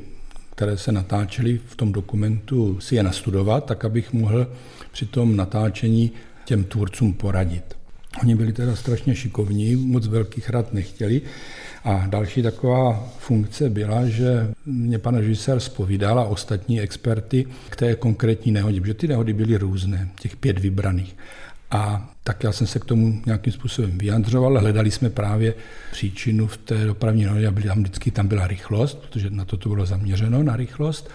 které 0.55 0.77
se 0.77 0.93
natáčely 0.93 1.61
v 1.67 1.77
tom 1.77 1.93
dokumentu, 1.93 2.81
si 2.81 2.95
je 2.95 3.03
nastudovat, 3.03 3.65
tak 3.65 3.85
abych 3.85 4.13
mohl 4.13 4.47
při 4.93 5.07
tom 5.07 5.37
natáčení 5.37 6.13
těm 6.45 6.65
tvůrcům 6.65 7.13
poradit. 7.13 7.77
Oni 8.23 8.35
byli 8.35 8.53
teda 8.53 8.77
strašně 8.77 9.15
šikovní, 9.15 9.77
moc 9.77 10.07
velkých 10.07 10.51
rad 10.51 10.73
nechtěli, 10.73 11.23
a 11.85 12.07
další 12.07 12.43
taková 12.43 13.09
funkce 13.19 13.71
byla, 13.71 14.07
že 14.07 14.49
mě 14.67 14.99
pan 14.99 15.17
režisér 15.17 15.61
spovídal 15.61 16.19
a 16.19 16.25
ostatní 16.25 16.81
experty 16.81 17.47
k 17.71 17.77
té 17.77 17.95
konkrétní 17.95 18.53
nehodě, 18.53 18.81
protože 18.81 18.95
ty 18.95 19.09
nehody 19.09 19.33
byly 19.33 19.57
různé, 19.57 20.09
těch 20.21 20.37
pět 20.37 20.59
vybraných. 20.59 21.17
A 21.71 22.11
tak 22.25 22.45
já 22.45 22.53
jsem 22.53 22.67
se 22.67 22.79
k 22.79 22.85
tomu 22.85 23.23
nějakým 23.27 23.53
způsobem 23.53 23.99
vyjadřoval. 23.99 24.61
Hledali 24.61 24.91
jsme 24.91 25.11
právě 25.11 25.55
příčinu 25.93 26.47
v 26.47 26.57
té 26.57 26.85
dopravní 26.85 27.25
nehodě 27.25 27.47
a 27.47 27.53
tam 27.53 27.83
vždycky 27.83 28.11
tam 28.11 28.29
byla 28.29 28.47
rychlost, 28.47 28.99
protože 28.99 29.31
na 29.31 29.45
to 29.45 29.57
to 29.57 29.69
bylo 29.69 29.87
zaměřeno, 29.87 30.43
na 30.43 30.57
rychlost. 30.57 31.11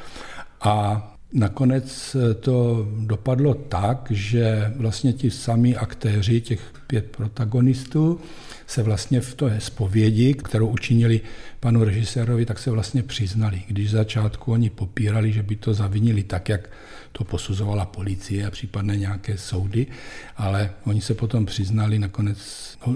A 0.62 1.15
Nakonec 1.36 2.16
to 2.40 2.88
dopadlo 3.00 3.54
tak, 3.54 4.08
že 4.10 4.74
vlastně 4.76 5.14
ti 5.14 5.32
sami 5.32 5.76
aktéři, 5.76 6.42
těch 6.42 6.74
pět 6.88 7.06
protagonistů, 7.06 8.20
se 8.68 8.84
vlastně 8.84 9.22
v 9.22 9.34
té 9.34 9.60
zpovědi, 9.60 10.34
kterou 10.34 10.68
učinili 10.68 11.22
panu 11.60 11.84
režisérovi, 11.84 12.46
tak 12.46 12.60
se 12.60 12.72
vlastně 12.72 13.04
přiznali. 13.04 13.62
Když 13.68 13.92
začátku 13.92 14.52
oni 14.52 14.70
popírali, 14.70 15.32
že 15.32 15.44
by 15.44 15.56
to 15.56 15.74
zavinili 15.74 16.24
tak, 16.24 16.50
jak 16.50 16.70
to 17.12 17.24
posuzovala 17.24 17.86
policie 17.86 18.46
a 18.46 18.52
případně 18.52 18.98
nějaké 18.98 19.38
soudy, 19.38 19.88
ale 20.38 20.72
oni 20.86 21.02
se 21.02 21.14
potom 21.14 21.46
přiznali, 21.46 22.00
nakonec 22.00 22.38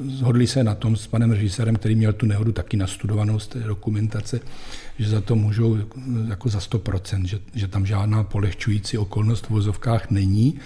zhodli 0.08 0.48
se 0.48 0.64
na 0.64 0.76
tom 0.76 0.96
s 0.96 1.08
panem 1.08 1.32
režisérem, 1.32 1.76
který 1.76 1.96
měl 1.96 2.14
tu 2.14 2.26
nehodu 2.26 2.52
taky 2.52 2.78
nastudovanou 2.78 3.40
z 3.40 3.48
té 3.48 3.60
dokumentace, 3.60 4.40
že 5.00 5.10
za 5.10 5.22
to 5.22 5.36
můžou 5.36 5.78
jako 6.30 6.50
za 6.50 6.60
100%, 6.60 7.26
že, 7.26 7.40
že 7.56 7.68
tam 7.68 7.86
žádná 7.86 8.24
polehčující 8.24 8.98
okolnost 8.98 9.46
v 9.46 9.50
vozovkách 9.50 10.12
není 10.12 10.60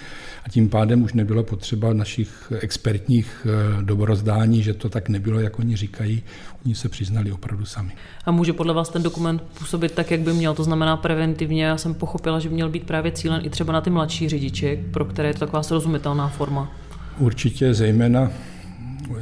a 0.44 0.48
tím 0.48 0.68
pádem 0.68 1.02
už 1.02 1.12
nebylo 1.12 1.42
potřeba 1.42 1.92
našich 1.92 2.52
expertních 2.60 3.46
eh, 3.46 3.82
dobrozdání, 3.82 4.62
že 4.62 4.74
to 4.74 4.88
tak 4.88 5.08
nebylo, 5.08 5.40
jak 5.40 5.58
oni 5.58 5.76
říkají, 5.76 6.22
oni 6.66 6.74
se 6.74 6.88
přiznali 6.88 7.32
opravdu 7.32 7.64
sami. 7.64 7.92
A 8.24 8.30
může 8.30 8.52
podle 8.52 8.74
vás 8.74 8.88
ten 8.88 9.02
dokument 9.02 9.42
působit 9.58 9.92
tak, 9.92 10.10
jak 10.10 10.20
by 10.20 10.32
měl, 10.32 10.54
to 10.54 10.64
znamená 10.64 10.96
preventivně. 10.96 11.64
Já 11.64 11.76
jsem 11.76 11.94
pochopila, 11.94 12.38
že 12.40 12.48
měl 12.48 12.68
být 12.68 12.84
právě 12.84 13.12
cílen 13.12 13.40
i 13.44 13.50
třeba 13.50 13.72
na 13.72 13.80
ty 13.80 13.90
mladší 13.90 14.28
řidiče, 14.28 14.84
pro 14.90 15.04
které 15.04 15.28
je 15.28 15.34
to 15.34 15.40
taková 15.40 15.62
srozumitelná 15.62 16.28
forma. 16.28 16.72
Určitě 17.18 17.74
zejména, 17.74 18.30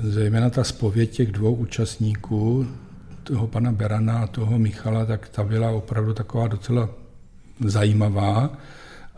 zejména 0.00 0.50
ta 0.50 0.64
spověď 0.64 1.10
těch 1.10 1.32
dvou 1.32 1.54
účastníků, 1.54 2.66
toho 3.22 3.46
pana 3.46 3.72
Berana 3.72 4.18
a 4.18 4.26
toho 4.26 4.58
Michala, 4.58 5.04
tak 5.06 5.28
ta 5.28 5.44
byla 5.44 5.70
opravdu 5.70 6.14
taková 6.14 6.48
docela 6.48 6.88
zajímavá, 7.60 8.50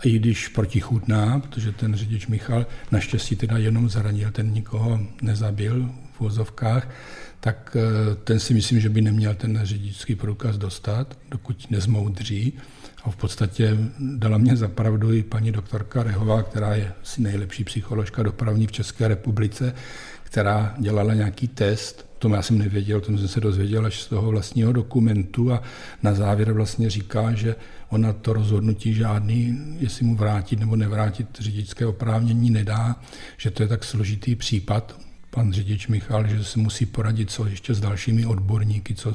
i 0.04 0.18
když 0.18 0.48
protichůdná, 0.48 1.40
protože 1.40 1.72
ten 1.72 1.94
řidič 1.94 2.26
Michal 2.26 2.66
naštěstí 2.90 3.36
teda 3.36 3.58
jenom 3.58 3.88
zranil, 3.88 4.30
ten 4.30 4.50
nikoho 4.50 5.00
nezabil 5.22 5.90
v 6.12 6.20
vozovkách, 6.20 6.88
tak 7.40 7.76
eh, 7.76 8.14
ten 8.14 8.40
si 8.40 8.54
myslím, 8.54 8.80
že 8.80 8.88
by 8.88 9.00
neměl 9.00 9.34
ten 9.34 9.60
řidičský 9.62 10.14
průkaz 10.14 10.56
dostat, 10.56 11.18
dokud 11.30 11.70
nezmoudří. 11.70 12.52
A 13.04 13.10
v 13.10 13.16
podstatě 13.16 13.78
dala 13.98 14.38
mě 14.38 14.56
zapravdu 14.56 15.12
i 15.12 15.22
paní 15.22 15.52
doktorka 15.52 16.02
Rehová, 16.02 16.42
která 16.42 16.74
je 16.74 16.92
asi 17.02 17.22
nejlepší 17.22 17.64
psycholožka 17.64 18.22
dopravní 18.22 18.66
v 18.66 18.72
České 18.72 19.08
republice, 19.08 19.74
která 20.22 20.74
dělala 20.78 21.14
nějaký 21.14 21.48
test, 21.48 22.06
tom 22.24 22.32
já 22.32 22.42
jsem 22.42 22.58
nevěděl, 22.58 23.00
tom 23.00 23.18
jsem 23.18 23.28
se 23.28 23.40
dozvěděl 23.40 23.86
až 23.86 24.02
z 24.02 24.06
toho 24.06 24.30
vlastního 24.30 24.72
dokumentu 24.72 25.52
a 25.52 25.62
na 26.02 26.14
závěr 26.14 26.52
vlastně 26.52 26.90
říká, 26.90 27.34
že 27.34 27.56
ona 27.88 28.12
to 28.12 28.32
rozhodnutí 28.32 28.94
žádný, 28.94 29.58
jestli 29.78 30.06
mu 30.06 30.16
vrátit 30.16 30.60
nebo 30.60 30.76
nevrátit 30.76 31.28
řidičské 31.38 31.86
oprávnění 31.86 32.50
nedá, 32.50 32.96
že 33.36 33.50
to 33.50 33.62
je 33.62 33.68
tak 33.68 33.84
složitý 33.84 34.34
případ, 34.34 35.00
pan 35.30 35.52
řidič 35.52 35.88
Michal, 35.88 36.26
že 36.26 36.44
se 36.44 36.58
musí 36.58 36.86
poradit 36.86 37.30
co 37.30 37.46
ještě 37.46 37.74
s 37.74 37.80
dalšími 37.80 38.26
odborníky, 38.26 38.94
co, 38.94 39.12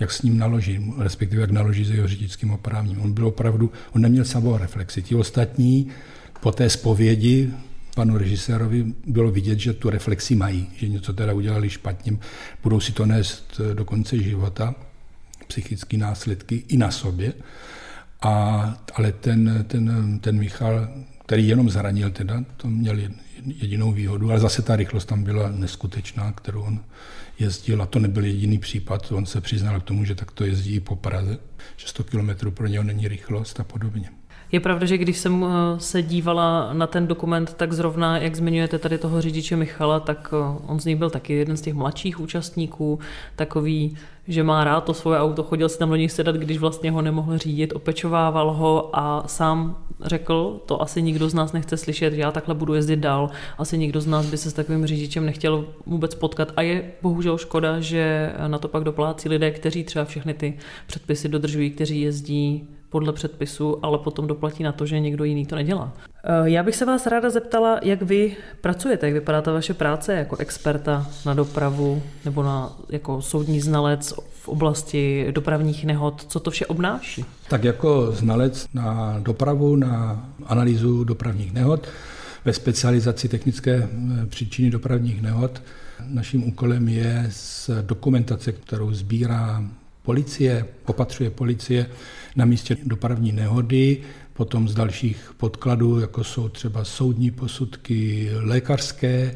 jak 0.00 0.10
s 0.10 0.22
ním 0.22 0.38
naloží, 0.38 0.92
respektive 0.98 1.40
jak 1.40 1.50
naloží 1.50 1.84
s 1.84 1.90
jeho 1.90 2.08
řidičským 2.08 2.50
oprávněním. 2.50 3.02
On 3.02 3.12
byl 3.12 3.26
opravdu, 3.26 3.72
on 3.92 4.02
neměl 4.02 4.24
samou 4.24 4.56
reflexi. 4.56 5.02
Ti 5.02 5.14
ostatní 5.14 5.88
po 6.40 6.52
té 6.52 6.70
zpovědi 6.70 7.52
panu 7.94 8.18
režisérovi 8.18 8.94
bylo 9.06 9.30
vidět, 9.30 9.58
že 9.58 9.72
tu 9.72 9.90
reflexi 9.90 10.34
mají, 10.34 10.68
že 10.76 10.88
něco 10.88 11.12
teda 11.12 11.32
udělali 11.32 11.70
špatně, 11.70 12.18
budou 12.62 12.80
si 12.80 12.92
to 12.92 13.06
nést 13.06 13.60
do 13.74 13.84
konce 13.84 14.18
života, 14.18 14.74
psychické 15.46 15.96
následky 15.96 16.64
i 16.68 16.76
na 16.76 16.90
sobě. 16.90 17.32
A, 18.22 18.30
ale 18.94 19.12
ten, 19.12 19.64
ten, 19.68 20.18
ten 20.18 20.38
Michal, 20.38 20.88
který 21.26 21.48
jenom 21.48 21.70
zranil 21.70 22.10
teda, 22.10 22.44
to 22.56 22.68
měl 22.68 22.98
jedinou 23.44 23.92
výhodu, 23.92 24.30
ale 24.30 24.40
zase 24.40 24.62
ta 24.62 24.76
rychlost 24.76 25.04
tam 25.04 25.24
byla 25.24 25.50
neskutečná, 25.50 26.32
kterou 26.32 26.62
on 26.62 26.80
jezdil 27.38 27.82
a 27.82 27.86
to 27.86 27.98
nebyl 27.98 28.24
jediný 28.24 28.58
případ, 28.58 29.12
on 29.12 29.26
se 29.26 29.40
přiznal 29.40 29.80
k 29.80 29.84
tomu, 29.84 30.04
že 30.04 30.14
takto 30.14 30.44
jezdí 30.44 30.74
i 30.74 30.80
po 30.80 30.96
Praze, 30.96 31.38
že 31.76 31.88
100 31.88 32.04
km 32.04 32.50
pro 32.50 32.66
něho 32.66 32.84
není 32.84 33.08
rychlost 33.08 33.60
a 33.60 33.64
podobně. 33.64 34.19
Je 34.52 34.60
pravda, 34.60 34.86
že 34.86 34.98
když 34.98 35.18
jsem 35.18 35.44
eh, 35.44 35.80
se 35.80 36.02
dívala 36.02 36.70
na 36.72 36.86
ten 36.86 37.06
dokument, 37.06 37.54
tak 37.54 37.72
zrovna, 37.72 38.18
jak 38.18 38.36
zmiňujete 38.36 38.78
tady 38.78 38.98
toho 38.98 39.20
řidiče 39.20 39.56
Michala, 39.56 40.00
tak 40.00 40.30
eh, 40.32 40.58
on 40.66 40.80
z 40.80 40.84
nich 40.84 40.96
byl 40.96 41.10
taky 41.10 41.32
jeden 41.32 41.56
z 41.56 41.60
těch 41.60 41.74
mladších 41.74 42.20
účastníků, 42.20 42.98
takový, 43.36 43.96
že 44.28 44.42
má 44.42 44.64
rád 44.64 44.80
to 44.80 44.94
svoje 44.94 45.18
auto, 45.18 45.42
chodil 45.42 45.68
si 45.68 45.78
tam 45.78 45.88
do 45.88 45.96
něj 45.96 46.08
sedat, 46.08 46.36
když 46.36 46.58
vlastně 46.58 46.90
ho 46.90 47.02
nemohl 47.02 47.38
řídit, 47.38 47.72
opečovával 47.72 48.52
ho 48.52 48.90
a 48.92 49.22
sám 49.26 49.76
řekl, 50.02 50.60
to 50.66 50.82
asi 50.82 51.02
nikdo 51.02 51.28
z 51.28 51.34
nás 51.34 51.52
nechce 51.52 51.76
slyšet, 51.76 52.14
já 52.14 52.32
takhle 52.32 52.54
budu 52.54 52.74
jezdit 52.74 52.96
dál, 52.96 53.30
asi 53.58 53.78
nikdo 53.78 54.00
z 54.00 54.06
nás 54.06 54.26
by 54.26 54.36
se 54.36 54.50
s 54.50 54.52
takovým 54.52 54.86
řidičem 54.86 55.26
nechtěl 55.26 55.64
vůbec 55.86 56.14
potkat. 56.14 56.52
A 56.56 56.62
je 56.62 56.92
bohužel 57.02 57.38
škoda, 57.38 57.80
že 57.80 58.32
na 58.46 58.58
to 58.58 58.68
pak 58.68 58.84
doplácí 58.84 59.28
lidé, 59.28 59.50
kteří 59.50 59.84
třeba 59.84 60.04
všechny 60.04 60.34
ty 60.34 60.58
předpisy 60.86 61.28
dodržují, 61.28 61.70
kteří 61.70 62.00
jezdí 62.00 62.68
podle 62.90 63.12
předpisu, 63.12 63.84
ale 63.84 63.98
potom 63.98 64.26
doplatí 64.26 64.62
na 64.62 64.72
to, 64.72 64.86
že 64.86 65.00
někdo 65.00 65.24
jiný 65.24 65.46
to 65.46 65.56
nedělá. 65.56 65.92
Eh, 66.24 66.50
já 66.50 66.62
bych 66.62 66.76
se 66.76 66.84
vás 66.84 67.06
ráda 67.06 67.30
zeptala, 67.30 67.78
jak 67.82 68.02
vy 68.02 68.36
pracujete, 68.60 69.06
jak 69.06 69.14
vypadá 69.14 69.42
ta 69.42 69.52
vaše 69.52 69.74
práce 69.74 70.14
jako 70.14 70.36
experta 70.36 71.06
na 71.26 71.34
dopravu 71.34 72.02
nebo 72.24 72.42
na, 72.42 72.76
jako 72.88 73.22
soudní 73.22 73.60
znalec 73.60 74.14
v 74.30 74.48
oblasti 74.48 75.26
dopravních 75.30 75.84
nehod, 75.84 76.24
co 76.28 76.40
to 76.40 76.50
vše 76.50 76.66
obnáší? 76.66 77.24
Tak 77.48 77.64
jako 77.64 78.12
znalec 78.12 78.66
na 78.74 79.16
dopravu, 79.18 79.76
na 79.76 80.24
analýzu 80.46 81.04
dopravních 81.04 81.52
nehod, 81.52 81.88
ve 82.44 82.52
specializaci 82.52 83.28
technické 83.28 83.88
eh, 84.22 84.26
příčiny 84.26 84.70
dopravních 84.70 85.22
nehod, 85.22 85.62
naším 86.06 86.48
úkolem 86.48 86.88
je 86.88 87.26
z 87.30 87.70
dokumentace, 87.82 88.52
kterou 88.52 88.92
sbírá 88.92 89.64
policie, 90.10 90.66
opatřuje 90.86 91.30
policie 91.30 91.86
na 92.36 92.44
místě 92.44 92.76
dopravní 92.84 93.32
nehody, 93.32 94.02
potom 94.32 94.68
z 94.68 94.74
dalších 94.74 95.34
podkladů, 95.36 96.00
jako 96.00 96.24
jsou 96.24 96.48
třeba 96.48 96.84
soudní 96.84 97.30
posudky 97.30 98.30
lékařské, 98.34 99.34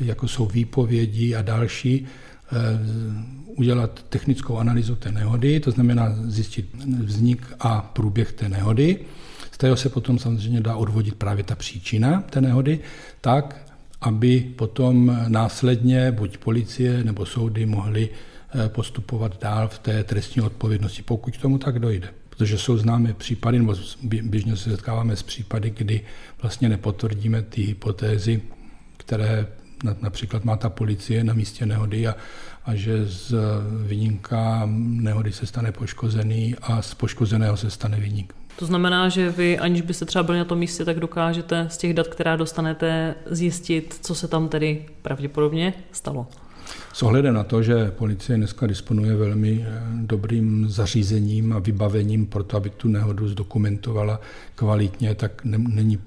jako 0.00 0.28
jsou 0.28 0.46
výpovědi 0.46 1.34
a 1.34 1.42
další, 1.42 2.06
eh, 2.06 2.56
udělat 3.46 4.04
technickou 4.08 4.58
analýzu 4.58 4.96
té 4.96 5.12
nehody, 5.12 5.60
to 5.60 5.70
znamená 5.70 6.14
zjistit 6.26 6.66
vznik 7.04 7.46
a 7.60 7.80
průběh 7.80 8.32
té 8.32 8.48
nehody. 8.48 8.98
Z 9.52 9.58
toho 9.58 9.76
se 9.76 9.88
potom 9.88 10.18
samozřejmě 10.18 10.60
dá 10.60 10.76
odvodit 10.76 11.14
právě 11.14 11.44
ta 11.44 11.54
příčina 11.54 12.20
té 12.30 12.40
nehody, 12.40 12.80
tak, 13.20 13.70
aby 14.00 14.40
potom 14.56 15.18
následně 15.28 16.12
buď 16.12 16.38
policie 16.38 17.04
nebo 17.04 17.26
soudy 17.26 17.66
mohly 17.66 18.08
postupovat 18.68 19.40
dál 19.40 19.68
v 19.68 19.78
té 19.78 20.04
trestní 20.04 20.42
odpovědnosti, 20.42 21.02
pokud 21.02 21.36
k 21.36 21.40
tomu 21.40 21.58
tak 21.58 21.78
dojde. 21.78 22.08
Protože 22.30 22.58
jsou 22.58 22.76
známé 22.76 23.14
případy, 23.14 23.58
nebo 23.58 23.74
běžně 24.22 24.56
se 24.56 24.70
setkáváme 24.70 25.16
s 25.16 25.22
případy, 25.22 25.70
kdy 25.70 26.00
vlastně 26.42 26.68
nepotvrdíme 26.68 27.42
ty 27.42 27.62
hypotézy, 27.62 28.42
které 28.96 29.46
například 30.00 30.44
má 30.44 30.56
ta 30.56 30.68
policie 30.68 31.24
na 31.24 31.34
místě 31.34 31.66
nehody 31.66 32.06
a, 32.06 32.16
a 32.64 32.74
že 32.74 33.06
z 33.06 33.34
vyníka 33.86 34.62
nehody 34.76 35.32
se 35.32 35.46
stane 35.46 35.72
poškozený 35.72 36.54
a 36.62 36.82
z 36.82 36.94
poškozeného 36.94 37.56
se 37.56 37.70
stane 37.70 38.00
vyník. 38.00 38.34
To 38.58 38.66
znamená, 38.66 39.08
že 39.08 39.30
vy, 39.30 39.58
aniž 39.58 39.80
byste 39.80 40.04
třeba 40.04 40.22
byli 40.22 40.38
na 40.38 40.44
tom 40.44 40.58
místě, 40.58 40.84
tak 40.84 41.00
dokážete 41.00 41.66
z 41.70 41.76
těch 41.76 41.94
dat, 41.94 42.08
která 42.08 42.36
dostanete, 42.36 43.14
zjistit, 43.26 43.98
co 44.02 44.14
se 44.14 44.28
tam 44.28 44.48
tedy 44.48 44.86
pravděpodobně 45.02 45.74
stalo. 45.92 46.26
S 46.92 47.02
ohledem 47.02 47.34
na 47.34 47.44
to, 47.44 47.62
že 47.62 47.90
policie 47.90 48.36
dneska 48.36 48.66
disponuje 48.66 49.16
velmi 49.16 49.66
eh, 49.68 49.82
dobrým 49.92 50.68
zařízením 50.68 51.52
a 51.52 51.58
vybavením 51.58 52.26
pro 52.26 52.44
to, 52.44 52.56
aby 52.56 52.70
tu 52.70 52.88
nehodu 52.88 53.28
zdokumentovala 53.28 54.20
kvalitně, 54.54 55.14
tak 55.14 55.44
není 55.44 55.98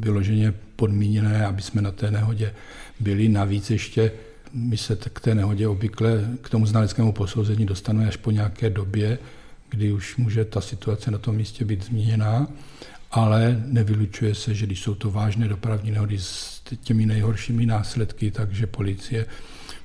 vyloženě 0.00 0.54
podmíněné, 0.76 1.46
aby 1.46 1.62
jsme 1.62 1.82
na 1.82 1.90
té 1.90 2.10
nehodě 2.10 2.54
byli. 3.00 3.28
Navíc 3.28 3.70
ještě 3.70 4.12
my 4.52 4.76
se 4.76 4.96
k 4.96 5.20
té 5.20 5.34
nehodě 5.34 5.68
obvykle 5.68 6.28
k 6.42 6.50
tomu 6.50 6.66
znaleckému 6.66 7.12
posouzení 7.12 7.66
dostaneme 7.66 8.08
až 8.08 8.16
po 8.16 8.30
nějaké 8.30 8.70
době, 8.70 9.18
kdy 9.70 9.92
už 9.92 10.16
může 10.16 10.44
ta 10.44 10.60
situace 10.60 11.10
na 11.10 11.18
tom 11.18 11.36
místě 11.36 11.64
být 11.64 11.84
změněná, 11.84 12.48
ale 13.10 13.62
nevylučuje 13.66 14.34
se, 14.34 14.54
že 14.54 14.66
když 14.66 14.82
jsou 14.82 14.94
to 14.94 15.10
vážné 15.10 15.48
dopravní 15.48 15.90
nehody 15.90 16.18
s 16.18 16.62
těmi 16.82 17.06
nejhoršími 17.06 17.66
následky, 17.66 18.30
takže 18.30 18.66
policie 18.66 19.26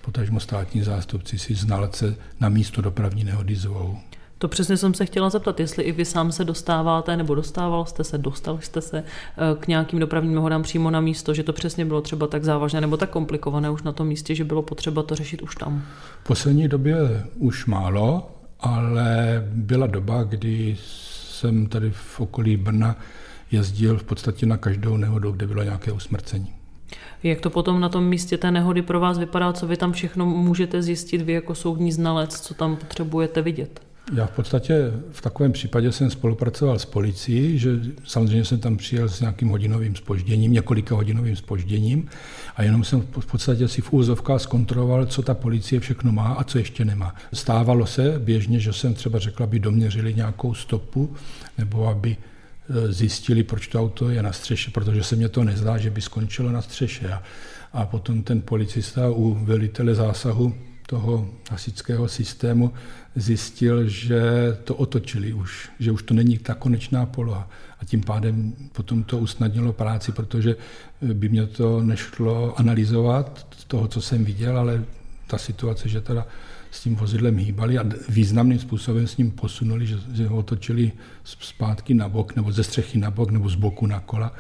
potažmo 0.06 0.40
státní 0.40 0.82
zástupci 0.82 1.40
si 1.40 1.56
znalce 1.56 2.16
na 2.40 2.50
místo 2.50 2.82
dopravní 2.82 3.24
nehody 3.24 3.56
zvou. 3.56 3.98
To 4.38 4.48
přesně 4.48 4.78
jsem 4.78 4.94
se 4.94 5.06
chtěla 5.06 5.30
zeptat, 5.30 5.60
jestli 5.60 5.84
i 5.84 5.92
vy 5.92 6.06
sám 6.06 6.32
se 6.32 6.46
dostáváte, 6.46 7.18
nebo 7.18 7.36
dostával 7.36 7.86
jste 7.86 8.04
se, 8.04 8.18
dostal 8.18 8.60
jste 8.62 8.82
se 8.82 8.98
eh, 8.98 9.56
k 9.60 9.68
nějakým 9.68 10.00
dopravním 10.00 10.34
nehodám 10.34 10.64
přímo 10.64 10.92
na 10.92 11.02
místo, 11.02 11.34
že 11.34 11.44
to 11.44 11.54
přesně 11.54 11.86
bylo 11.86 12.02
třeba 12.02 12.28
tak 12.28 12.44
závažné 12.44 12.82
nebo 12.82 12.98
tak 12.98 13.10
komplikované 13.10 13.70
už 13.70 13.84
na 13.84 13.92
tom 13.92 14.08
místě, 14.08 14.36
že 14.36 14.44
bylo 14.44 14.62
potřeba 14.62 15.04
to 15.04 15.16
řešit 15.16 15.42
už 15.42 15.56
tam? 15.56 15.84
V 16.24 16.28
poslední 16.28 16.68
době 16.68 17.24
už 17.36 17.66
málo, 17.66 18.32
ale 18.60 19.44
byla 19.52 19.88
doba, 19.88 20.24
kdy 20.24 20.78
jsem 20.80 21.68
tady 21.68 21.92
v 21.92 22.20
okolí 22.20 22.58
Brna 22.58 22.96
jezdil 23.52 23.98
v 23.98 24.04
podstatě 24.04 24.46
na 24.46 24.58
každou 24.58 24.98
nehodu, 24.98 25.32
kde 25.32 25.48
bylo 25.48 25.64
nějaké 25.64 25.92
usmrcení. 25.92 26.63
Jak 27.24 27.42
to 27.42 27.50
potom 27.50 27.80
na 27.80 27.90
tom 27.90 28.06
místě 28.06 28.38
té 28.38 28.52
nehody 28.52 28.82
pro 28.82 29.00
vás 29.00 29.18
vypadá, 29.18 29.54
co 29.54 29.68
vy 29.68 29.78
tam 29.78 29.92
všechno 29.92 30.26
můžete 30.26 30.82
zjistit 30.82 31.22
vy 31.22 31.34
jako 31.34 31.56
soudní 31.56 31.92
znalec, 31.92 32.42
co 32.42 32.54
tam 32.54 32.76
potřebujete 32.76 33.42
vidět? 33.42 33.80
Já 34.14 34.26
v 34.26 34.32
podstatě 34.32 34.92
v 35.12 35.22
takovém 35.22 35.52
případě 35.52 35.92
jsem 35.92 36.10
spolupracoval 36.10 36.80
s 36.80 36.86
policií, 36.86 37.60
že 37.60 37.70
samozřejmě 38.04 38.46
jsem 38.46 38.60
tam 38.60 38.78
přijel 38.78 39.10
s 39.10 39.22
nějakým 39.22 39.50
hodinovým 39.50 39.96
spožděním, 39.96 40.54
několika 40.54 40.96
hodinovým 40.96 41.36
spožděním 41.36 42.10
a 42.56 42.64
jenom 42.64 42.84
jsem 42.84 43.02
v 43.02 43.26
podstatě 43.26 43.68
si 43.68 43.82
v 43.82 43.94
úzovkách 43.94 44.42
zkontroloval, 44.42 45.06
co 45.06 45.22
ta 45.22 45.34
policie 45.34 45.80
všechno 45.80 46.12
má 46.12 46.34
a 46.34 46.44
co 46.44 46.58
ještě 46.58 46.86
nemá. 46.86 47.16
Stávalo 47.34 47.86
se 47.86 48.20
běžně, 48.20 48.60
že 48.60 48.74
jsem 48.74 48.94
třeba 48.94 49.20
řekl, 49.20 49.44
aby 49.44 49.60
doměřili 49.60 50.14
nějakou 50.14 50.54
stopu 50.54 51.16
nebo 51.58 51.88
aby 51.88 52.18
zjistili, 52.90 53.44
proč 53.44 53.68
to 53.68 53.80
auto 53.80 54.10
je 54.10 54.24
na 54.24 54.34
střeše, 54.34 54.72
protože 54.72 55.04
se 55.04 55.16
mě 55.16 55.30
to 55.30 55.44
nezdá, 55.44 55.78
že 55.78 55.90
by 55.90 56.02
skončilo 56.02 56.52
na 56.52 56.62
střeše. 56.62 57.14
A, 57.14 57.24
a 57.74 57.86
potom 57.86 58.24
ten 58.24 58.42
policista 58.42 59.10
u 59.10 59.34
velitele 59.46 59.96
zásahu 59.96 60.54
toho 60.88 61.30
hasičského 61.52 62.08
systému 62.08 62.74
zjistil, 63.16 63.88
že 63.88 64.22
to 64.64 64.76
otočili 64.76 65.34
už, 65.34 65.70
že 65.80 65.92
už 65.92 66.04
to 66.04 66.14
není 66.14 66.38
ta 66.38 66.54
konečná 66.54 67.06
poloha. 67.06 67.50
A 67.80 67.86
tím 67.86 68.02
pádem 68.02 68.54
potom 68.72 69.04
to 69.04 69.18
usnadnilo 69.18 69.74
práci, 69.74 70.12
protože 70.12 70.56
by 71.02 71.30
mě 71.30 71.48
to 71.48 71.82
nešlo 71.82 72.60
analyzovat 72.60 73.48
toho, 73.68 73.88
co 73.88 74.02
jsem 74.02 74.26
viděl, 74.26 74.58
ale 74.58 74.84
ta 75.34 75.38
situace, 75.38 75.90
že 75.90 76.02
teda 76.02 76.28
s 76.72 76.82
tím 76.86 76.96
vozidlem 76.96 77.38
hýbali 77.38 77.78
a 77.78 77.86
významným 78.10 78.60
způsobem 78.60 79.08
s 79.08 79.18
ním 79.18 79.32
posunuli, 79.32 79.88
že, 79.88 79.98
že 80.14 80.28
ho 80.28 80.38
otočili 80.38 80.92
zpátky 81.24 81.94
na 81.94 82.10
bok, 82.10 82.36
nebo 82.36 82.52
ze 82.52 82.64
střechy 82.64 83.02
na 83.02 83.12
bok, 83.12 83.32
nebo 83.32 83.50
z 83.50 83.56
boku 83.56 83.88
na 83.88 84.00
kola, 84.00 84.34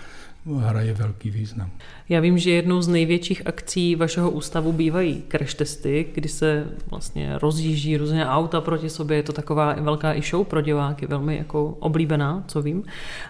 hraje 0.45 0.93
velký 0.93 1.29
význam. 1.29 1.71
Já 2.09 2.19
vím, 2.19 2.37
že 2.37 2.51
jednou 2.51 2.81
z 2.81 2.87
největších 2.87 3.47
akcí 3.47 3.95
vašeho 3.95 4.31
ústavu 4.31 4.73
bývají 4.73 5.23
crash 5.31 5.53
testy, 5.53 6.05
kdy 6.13 6.29
se 6.29 6.67
vlastně 6.89 7.37
rozjíždí 7.37 7.97
různé 7.97 8.29
auta 8.29 8.61
proti 8.61 8.89
sobě. 8.89 9.17
Je 9.17 9.23
to 9.23 9.33
taková 9.33 9.73
velká 9.73 10.13
i 10.13 10.21
show 10.21 10.47
pro 10.47 10.61
diváky, 10.61 11.07
velmi 11.07 11.37
jako 11.37 11.77
oblíbená, 11.79 12.43
co 12.47 12.61
vím. 12.61 12.83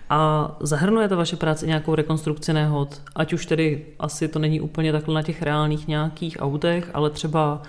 A 0.10 0.52
zahrnuje 0.60 1.08
to 1.08 1.18
vaše 1.18 1.36
práce 1.36 1.68
nějakou 1.68 1.96
rekonstrukci 1.96 2.54
nehod, 2.54 3.02
ať 3.16 3.34
už 3.34 3.46
tedy 3.46 3.86
asi 4.00 4.28
to 4.28 4.40
není 4.40 4.62
úplně 4.62 4.92
takhle 4.92 5.16
na 5.16 5.22
těch 5.22 5.42
reálných 5.42 5.88
nějakých 5.88 6.38
autech, 6.40 6.90
ale 6.94 7.10
třeba 7.10 7.62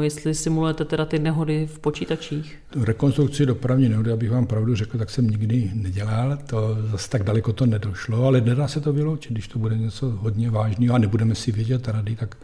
jestli 0.00 0.34
simulujete 0.34 0.84
teda 0.84 1.04
ty 1.04 1.18
nehody 1.18 1.66
v 1.66 1.78
počítačích? 1.78 2.58
Rekonstrukci 2.82 3.46
dopravní 3.46 3.88
nehody, 3.88 4.12
abych 4.12 4.30
vám 4.30 4.46
pravdu 4.46 4.74
řekl, 4.74 4.98
tak 4.98 5.10
jsem 5.10 5.30
nikdy 5.30 5.70
nedělal, 5.74 6.38
to 6.46 6.78
zase 6.90 7.10
tak 7.10 7.22
daleko 7.22 7.52
to 7.52 7.66
nedošlo, 7.66 8.26
ale 8.26 8.40
nedá 8.40 8.68
se 8.68 8.80
to 8.80 8.92
vyloučit, 8.92 9.32
když 9.32 9.48
to 9.48 9.58
bude 9.58 9.78
něco 9.78 10.10
hodně 10.10 10.50
vážného 10.50 10.94
a 10.94 10.98
nebudeme 10.98 11.34
si 11.34 11.52
vědět 11.52 11.88
rady, 11.88 12.16
tak 12.16 12.36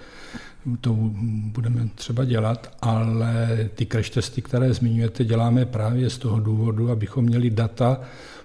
to 0.80 0.96
budeme 1.52 1.88
třeba 1.94 2.24
dělat, 2.24 2.76
ale 2.82 3.68
ty 3.74 3.86
crash 3.86 4.10
testy, 4.10 4.42
které 4.42 4.74
zmiňujete, 4.74 5.24
děláme 5.24 5.64
právě 5.64 6.10
z 6.10 6.18
toho 6.18 6.40
důvodu, 6.40 6.90
abychom 6.90 7.24
měli 7.24 7.50
data 7.50 8.00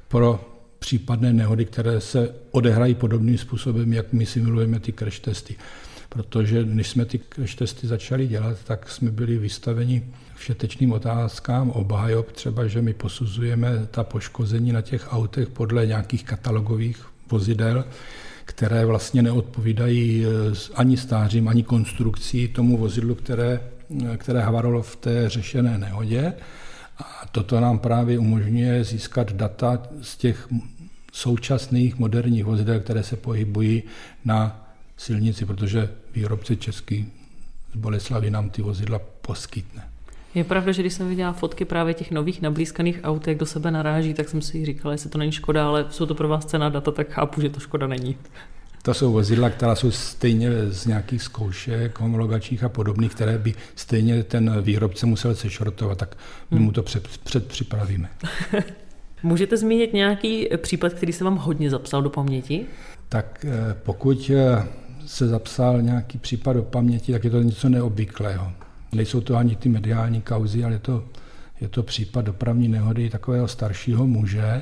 pro 0.07 0.51
případné 0.79 1.33
nehody, 1.33 1.65
které 1.65 2.01
se 2.01 2.35
odehrají 2.51 2.95
podobným 2.95 3.37
způsobem, 3.37 3.93
jak 3.93 4.13
my 4.13 4.25
simulujeme 4.25 4.79
ty 4.79 4.93
crash 4.93 5.19
testy 5.19 5.55
protože 6.15 6.65
než 6.65 6.89
jsme 6.89 7.05
ty 7.05 7.19
testy 7.57 7.87
začali 7.87 8.27
dělat, 8.27 8.57
tak 8.63 8.89
jsme 8.89 9.11
byli 9.11 9.37
vystaveni 9.37 10.07
všetečným 10.35 10.91
otázkám, 10.91 11.69
obhajob 11.69 12.31
třeba, 12.31 12.67
že 12.67 12.81
my 12.81 12.93
posuzujeme 12.93 13.87
ta 13.91 14.03
poškození 14.03 14.71
na 14.71 14.81
těch 14.81 15.13
autech 15.13 15.49
podle 15.49 15.85
nějakých 15.85 16.23
katalogových 16.23 17.05
vozidel, 17.31 17.85
které 18.45 18.85
vlastně 18.85 19.21
neodpovídají 19.21 20.25
eh, 20.25 20.29
ani 20.75 20.97
stářím, 20.97 21.47
ani 21.47 21.63
konstrukcí 21.63 22.47
tomu 22.47 22.77
vozidlu, 22.77 23.15
které, 23.15 23.59
eh, 24.13 24.17
které 24.17 24.41
havarolo 24.41 24.81
v 24.81 24.95
té 24.95 25.29
řešené 25.29 25.77
nehodě. 25.77 26.33
A 26.97 27.27
toto 27.31 27.59
nám 27.59 27.79
právě 27.79 28.19
umožňuje 28.19 28.83
získat 28.83 29.33
data 29.33 29.83
z 30.01 30.17
těch 30.17 30.47
současných 31.11 31.99
moderních 31.99 32.45
vozidel, 32.45 32.79
které 32.79 33.03
se 33.03 33.15
pohybují 33.15 33.83
na 34.25 34.64
silnici, 34.97 35.45
protože 35.45 35.89
výrobce 36.13 36.55
český 36.55 37.11
z 37.73 37.77
Boleslavy 37.77 38.29
nám 38.29 38.49
ty 38.49 38.61
vozidla 38.61 38.99
poskytne. 39.21 39.83
Je 40.35 40.43
pravda, 40.43 40.71
že 40.71 40.81
když 40.81 40.93
jsem 40.93 41.09
viděla 41.09 41.33
fotky 41.33 41.65
právě 41.65 41.93
těch 41.93 42.11
nových 42.11 42.41
nablízkaných 42.41 42.99
aut, 43.03 43.27
jak 43.27 43.37
do 43.37 43.45
sebe 43.45 43.71
naráží, 43.71 44.13
tak 44.13 44.29
jsem 44.29 44.41
si 44.41 44.65
říkala, 44.65 44.91
jestli 44.91 45.09
to 45.09 45.17
není 45.17 45.31
škoda, 45.31 45.67
ale 45.67 45.85
jsou 45.89 46.05
to 46.05 46.15
pro 46.15 46.27
vás 46.27 46.45
cena 46.45 46.69
data, 46.69 46.91
tak 46.91 47.09
chápu, 47.09 47.41
že 47.41 47.49
to 47.49 47.59
škoda 47.59 47.87
není. 47.87 48.17
To 48.81 48.93
jsou 48.93 49.11
vozidla, 49.11 49.49
která 49.49 49.75
jsou 49.75 49.91
stejně 49.91 50.49
z 50.69 50.85
nějakých 50.85 51.21
zkoušek, 51.21 51.99
homologačních 51.99 52.63
a 52.63 52.69
podobných, 52.69 53.11
které 53.11 53.37
by 53.37 53.53
stejně 53.75 54.23
ten 54.23 54.61
výrobce 54.61 55.05
musel 55.05 55.35
sešrotovat, 55.35 55.97
tak 55.97 56.17
my 56.51 56.59
mu 56.59 56.71
to 56.71 56.83
před, 56.83 57.07
předpřipravíme. 57.07 58.09
Můžete 59.23 59.57
zmínit 59.57 59.93
nějaký 59.93 60.47
případ, 60.57 60.93
který 60.93 61.13
se 61.13 61.23
vám 61.23 61.35
hodně 61.35 61.69
zapsal 61.69 62.01
do 62.01 62.09
paměti? 62.09 62.65
Tak 63.09 63.45
eh, 63.49 63.75
pokud 63.83 64.31
eh, 64.33 64.67
se 65.05 65.27
zapsal 65.27 65.81
nějaký 65.81 66.17
případ 66.17 66.53
do 66.53 66.63
paměti, 66.63 67.11
tak 67.11 67.23
je 67.23 67.29
to 67.29 67.41
něco 67.41 67.69
neobvyklého. 67.69 68.51
Nejsou 68.93 69.21
to 69.21 69.35
ani 69.35 69.55
ty 69.55 69.69
mediální 69.69 70.21
kauzy, 70.21 70.63
ale 70.63 70.73
je 70.73 70.79
to, 70.79 71.03
je 71.61 71.67
to 71.67 71.83
případ 71.83 72.25
dopravní 72.25 72.67
nehody 72.67 73.09
takového 73.09 73.47
staršího 73.47 74.07
muže, 74.07 74.61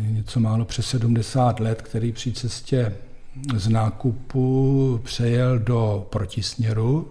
něco 0.00 0.40
málo 0.40 0.64
přes 0.64 0.86
70 0.86 1.60
let, 1.60 1.82
který 1.82 2.12
při 2.12 2.32
cestě 2.32 2.94
z 3.56 3.68
nákupu 3.68 5.00
přejel 5.04 5.58
do 5.58 6.06
protisměru, 6.10 7.10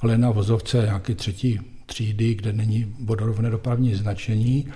ale 0.00 0.18
na 0.18 0.30
vozovce 0.30 0.76
nějaké 0.76 1.14
třetí 1.14 1.60
třídy, 1.86 2.34
kde 2.34 2.52
není 2.52 2.94
vodorovné 3.00 3.50
dopravní 3.50 3.94
značení 3.94 4.66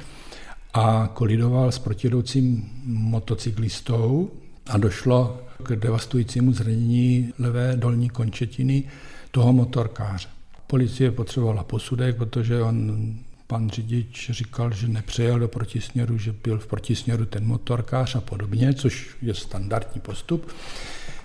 a 0.75 1.11
kolidoval 1.15 1.73
s 1.73 1.79
protijedoucím 1.79 2.71
motocyklistou 2.85 4.31
a 4.67 4.79
došlo 4.79 5.43
k 5.63 5.77
devastujícímu 5.77 6.53
zranění 6.53 7.33
levé 7.39 7.77
dolní 7.77 8.11
končetiny 8.11 8.83
toho 9.31 9.53
motorkáře. 9.53 10.29
Policie 10.67 11.11
potřebovala 11.11 11.65
posudek, 11.65 12.17
protože 12.17 12.63
on, 12.63 13.15
pan 13.47 13.71
řidič 13.71 14.31
říkal, 14.31 14.73
že 14.73 14.89
nepřejel 14.89 15.39
do 15.39 15.49
protisměru, 15.49 16.19
že 16.19 16.35
byl 16.45 16.59
v 16.59 16.67
protisměru 16.67 17.27
ten 17.27 17.47
motorkář 17.47 18.17
a 18.17 18.21
podobně, 18.21 18.75
což 18.75 19.17
je 19.23 19.35
standardní 19.35 20.01
postup. 20.01 20.53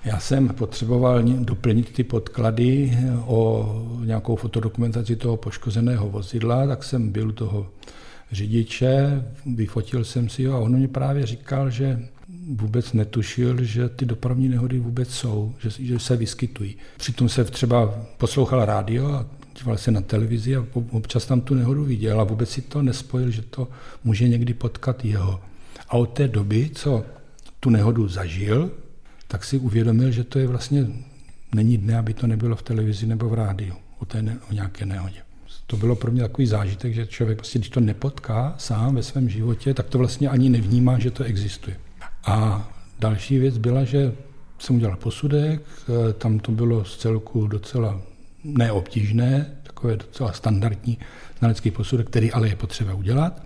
Já 0.06 0.20
jsem 0.20 0.48
potřeboval 0.48 1.24
doplnit 1.24 1.94
ty 1.94 2.04
podklady 2.04 2.98
o 3.26 3.76
nějakou 4.04 4.36
fotodokumentaci 4.36 5.16
toho 5.16 5.38
poškozeného 5.38 6.10
vozidla, 6.10 6.68
tak 6.68 6.84
jsem 6.84 7.10
byl 7.10 7.32
toho 7.32 7.70
řidiče, 8.32 9.24
vyfotil 9.56 10.04
jsem 10.04 10.30
si 10.30 10.46
ho 10.46 10.58
a 10.58 10.60
on 10.60 10.80
mi 10.80 10.88
právě 10.88 11.26
říkal, 11.26 11.70
že 11.70 12.08
vůbec 12.48 12.94
netušil, 12.94 13.64
že 13.64 13.90
ty 13.90 14.06
dopravní 14.06 14.50
nehody 14.50 14.80
vůbec 14.80 15.10
jsou, 15.10 15.54
že, 15.60 15.70
že 15.70 16.00
se 16.00 16.18
vyskytují. 16.18 16.76
Přitom 16.98 17.30
se 17.30 17.44
třeba 17.44 18.06
poslouchal 18.18 18.66
rádio 18.66 19.12
a 19.12 19.26
díval 19.60 19.78
se 19.78 19.92
na 19.92 20.02
televizi 20.02 20.56
a 20.56 20.66
občas 20.92 21.26
tam 21.26 21.42
tu 21.42 21.54
nehodu 21.54 21.84
viděl 21.84 22.22
a 22.22 22.24
vůbec 22.24 22.50
si 22.50 22.62
to 22.62 22.82
nespojil, 22.82 23.32
že 23.32 23.42
to 23.42 23.68
může 24.04 24.28
někdy 24.28 24.54
potkat 24.54 25.06
jeho. 25.06 25.42
A 25.90 25.94
od 25.94 26.06
té 26.10 26.28
doby, 26.28 26.70
co 26.76 27.06
tu 27.60 27.70
nehodu 27.70 28.08
zažil, 28.08 28.72
tak 29.28 29.44
si 29.46 29.58
uvědomil, 29.58 30.12
že 30.12 30.24
to 30.24 30.40
je 30.40 30.48
vlastně, 30.48 30.88
není 31.56 31.78
dne, 31.78 31.98
aby 31.98 32.14
to 32.14 32.28
nebylo 32.28 32.56
v 32.56 32.62
televizi 32.64 33.06
nebo 33.06 33.30
v 33.30 33.34
rádiu 33.34 33.74
o, 34.00 34.06
té 34.06 34.22
ne, 34.22 34.40
o 34.50 34.54
nějaké 34.54 34.86
nehodě. 34.86 35.20
To 35.68 35.78
bylo 35.78 35.96
pro 35.96 36.12
mě 36.12 36.22
takový 36.22 36.48
zážitek, 36.48 36.94
že 36.94 37.08
člověk, 37.08 37.38
prostě, 37.38 37.60
když 37.60 37.70
to 37.70 37.80
nepotká 37.80 38.56
sám 38.58 38.96
ve 38.96 39.04
svém 39.04 39.30
životě, 39.30 39.74
tak 39.74 39.90
to 39.90 39.98
vlastně 39.98 40.30
ani 40.30 40.50
nevnímá, 40.50 41.00
že 41.00 41.12
to 41.12 41.24
existuje. 41.24 41.78
A 42.26 42.68
další 43.00 43.40
věc 43.40 43.58
byla, 43.58 43.84
že 43.84 44.14
jsem 44.60 44.76
udělal 44.76 44.96
posudek, 44.96 45.62
eh, 45.62 46.14
tam 46.14 46.40
to 46.40 46.52
bylo 46.52 46.86
z 46.86 46.98
celku 46.98 47.48
docela 47.48 48.02
neobtížné, 48.44 49.58
takové 49.64 49.98
docela 49.98 50.34
standardní 50.34 50.98
znalecký 51.40 51.72
posudek, 51.72 52.08
který 52.08 52.32
ale 52.32 52.50
je 52.50 52.56
potřeba 52.56 52.94
udělat. 52.94 53.44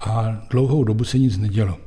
A 0.00 0.42
dlouhou 0.50 0.84
dobu 0.84 1.04
se 1.04 1.18
nic 1.18 1.38
nedělo. 1.38 1.78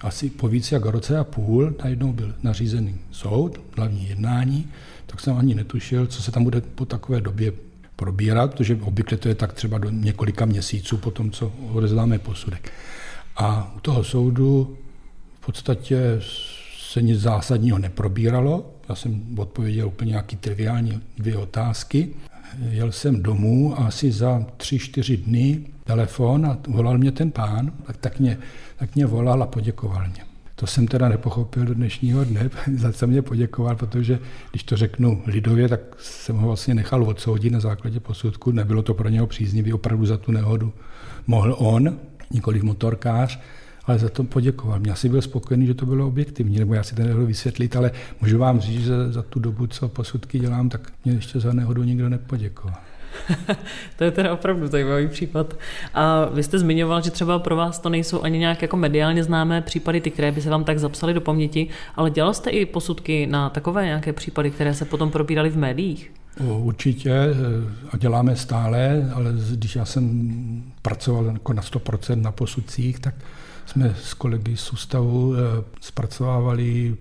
Asi 0.00 0.30
po 0.30 0.48
více 0.48 0.74
jak 0.74 0.84
roce 0.84 1.18
a 1.18 1.24
půl 1.24 1.74
najednou 1.84 2.12
byl 2.12 2.34
nařízený 2.42 2.98
soud, 3.10 3.60
hlavní 3.76 4.08
jednání, 4.08 4.68
tak 5.06 5.20
jsem 5.20 5.36
ani 5.36 5.54
netušil, 5.54 6.06
co 6.06 6.22
se 6.22 6.32
tam 6.32 6.44
bude 6.44 6.60
po 6.60 6.84
takové 6.84 7.20
době 7.20 7.52
probírat, 7.96 8.54
protože 8.54 8.78
obvykle 8.82 9.18
to 9.18 9.28
je 9.28 9.34
tak 9.34 9.52
třeba 9.52 9.78
do 9.78 9.90
několika 9.90 10.44
měsíců 10.44 10.96
po 10.96 11.10
tom, 11.10 11.30
co 11.30 11.52
odezdáme 11.72 12.18
posudek. 12.18 12.72
A 13.36 13.72
u 13.76 13.80
toho 13.80 14.04
soudu 14.04 14.78
podstatě 15.46 16.20
se 16.78 17.02
nic 17.02 17.20
zásadního 17.20 17.78
neprobíralo. 17.78 18.72
Já 18.88 18.94
jsem 18.94 19.38
odpověděl 19.38 19.86
úplně 19.86 20.08
nějaký 20.08 20.36
triviální 20.36 21.02
dvě 21.18 21.36
otázky. 21.36 22.08
Jel 22.70 22.92
jsem 22.92 23.22
domů 23.22 23.80
a 23.80 23.86
asi 23.86 24.12
za 24.12 24.46
tři, 24.56 24.78
čtyři 24.78 25.16
dny 25.16 25.60
telefon 25.84 26.46
a 26.46 26.58
volal 26.68 26.98
mě 26.98 27.12
ten 27.12 27.30
pán, 27.30 27.72
tak, 27.86 27.96
tak, 27.96 28.20
mě, 28.20 28.38
tak 28.76 28.94
mě 28.94 29.06
volal 29.06 29.42
a 29.42 29.46
poděkoval 29.46 30.08
mě. 30.08 30.24
To 30.54 30.66
jsem 30.66 30.86
teda 30.86 31.08
nepochopil 31.08 31.64
do 31.64 31.74
dnešního 31.74 32.24
dne, 32.24 32.50
za 32.76 32.92
co 32.92 33.06
mě 33.06 33.22
poděkoval, 33.22 33.76
protože 33.76 34.18
když 34.50 34.62
to 34.62 34.76
řeknu 34.76 35.22
lidově, 35.26 35.68
tak 35.68 35.80
jsem 35.98 36.36
ho 36.36 36.46
vlastně 36.46 36.74
nechal 36.74 37.04
odsoudit 37.04 37.52
na 37.52 37.60
základě 37.60 38.00
posudku. 38.00 38.52
Nebylo 38.52 38.82
to 38.82 38.94
pro 38.94 39.08
něho 39.08 39.26
příznivý, 39.26 39.72
opravdu 39.72 40.06
za 40.06 40.16
tu 40.16 40.32
nehodu 40.32 40.72
mohl 41.26 41.56
on, 41.58 41.98
nikoliv 42.30 42.62
motorkář, 42.62 43.40
ale 43.86 43.98
za 43.98 44.08
to 44.08 44.24
poděkoval. 44.24 44.80
Mě 44.80 44.92
asi 44.92 45.08
byl 45.08 45.22
spokojený, 45.22 45.66
že 45.66 45.74
to 45.74 45.86
bylo 45.86 46.06
objektivní, 46.06 46.58
nebo 46.58 46.74
já 46.74 46.82
si 46.82 46.94
to 46.94 47.02
nemohl 47.02 47.26
vysvětlit, 47.26 47.76
ale 47.76 47.90
můžu 48.20 48.38
vám 48.38 48.60
říct, 48.60 48.84
že 48.84 49.12
za 49.12 49.22
tu 49.22 49.40
dobu, 49.40 49.66
co 49.66 49.88
posudky 49.88 50.38
dělám, 50.38 50.68
tak 50.68 50.92
mě 51.04 51.14
ještě 51.14 51.40
za 51.40 51.52
nehodu 51.52 51.82
nikdo 51.82 52.08
nepoděkoval. 52.08 52.76
to 53.96 54.04
je 54.04 54.10
teda 54.10 54.32
opravdu 54.32 54.66
zajímavý 54.66 55.08
případ. 55.08 55.54
A 55.94 56.24
vy 56.24 56.42
jste 56.42 56.58
zmiňoval, 56.58 57.02
že 57.02 57.10
třeba 57.10 57.38
pro 57.38 57.56
vás 57.56 57.78
to 57.78 57.88
nejsou 57.88 58.22
ani 58.22 58.38
nějak 58.38 58.62
jako 58.62 58.76
mediálně 58.76 59.24
známé 59.24 59.62
případy, 59.62 60.00
ty, 60.00 60.10
které 60.10 60.32
by 60.32 60.40
se 60.42 60.50
vám 60.50 60.64
tak 60.64 60.78
zapsaly 60.78 61.14
do 61.14 61.20
paměti, 61.20 61.68
ale 61.96 62.10
dělal 62.10 62.34
jste 62.34 62.50
i 62.50 62.66
posudky 62.66 63.26
na 63.26 63.50
takové 63.50 63.84
nějaké 63.84 64.12
případy, 64.12 64.50
které 64.50 64.74
se 64.74 64.84
potom 64.84 65.10
probíraly 65.10 65.50
v 65.50 65.56
médiích? 65.56 66.12
Určitě 66.40 67.10
eh, 67.10 67.34
a 67.90 67.96
děláme 67.96 68.36
stále, 68.36 69.10
ale 69.14 69.32
když 69.52 69.76
já 69.76 69.84
jsem 69.84 70.62
pracoval 70.82 71.24
jako 71.24 71.52
na 71.52 71.62
100% 71.62 72.20
na 72.20 72.32
posudcích, 72.32 72.98
tak 72.98 73.14
jsme 73.66 73.94
s 74.02 74.14
kolegy 74.14 74.56
z 74.56 74.72
ústavu 74.72 75.34
eh, 75.34 75.38
zpracovávali 75.80 76.96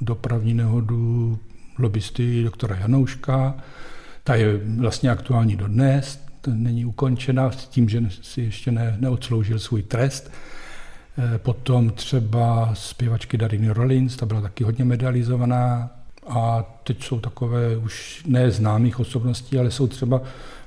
dopravní 0.00 0.54
nehodu 0.54 1.38
lobbysty 1.78 2.42
doktora 2.42 2.76
Janouška. 2.76 3.54
Ta 4.24 4.34
je 4.34 4.60
vlastně 4.78 5.10
aktuální 5.10 5.56
dodnes, 5.56 6.20
není 6.46 6.84
ukončena 6.84 7.50
s 7.50 7.66
tím, 7.68 7.88
že 7.88 8.02
si 8.22 8.40
ještě 8.40 8.70
ne, 8.70 8.96
neodsloužil 9.00 9.58
svůj 9.58 9.82
trest. 9.82 10.30
Eh, 11.18 11.38
potom 11.38 11.90
třeba 11.90 12.70
zpěvačky 12.74 13.38
Dariny 13.38 13.70
Rollins, 13.70 14.16
ta 14.16 14.26
byla 14.26 14.40
taky 14.40 14.64
hodně 14.64 14.84
medializovaná. 14.84 15.90
A 16.28 16.64
teď 16.84 17.04
jsou 17.04 17.20
takové 17.20 17.76
už 17.76 18.22
ne 18.26 18.50
známých 18.50 19.00
osobností, 19.00 19.58
ale 19.58 19.70
jsou 19.70 19.86
třeba 19.86 20.20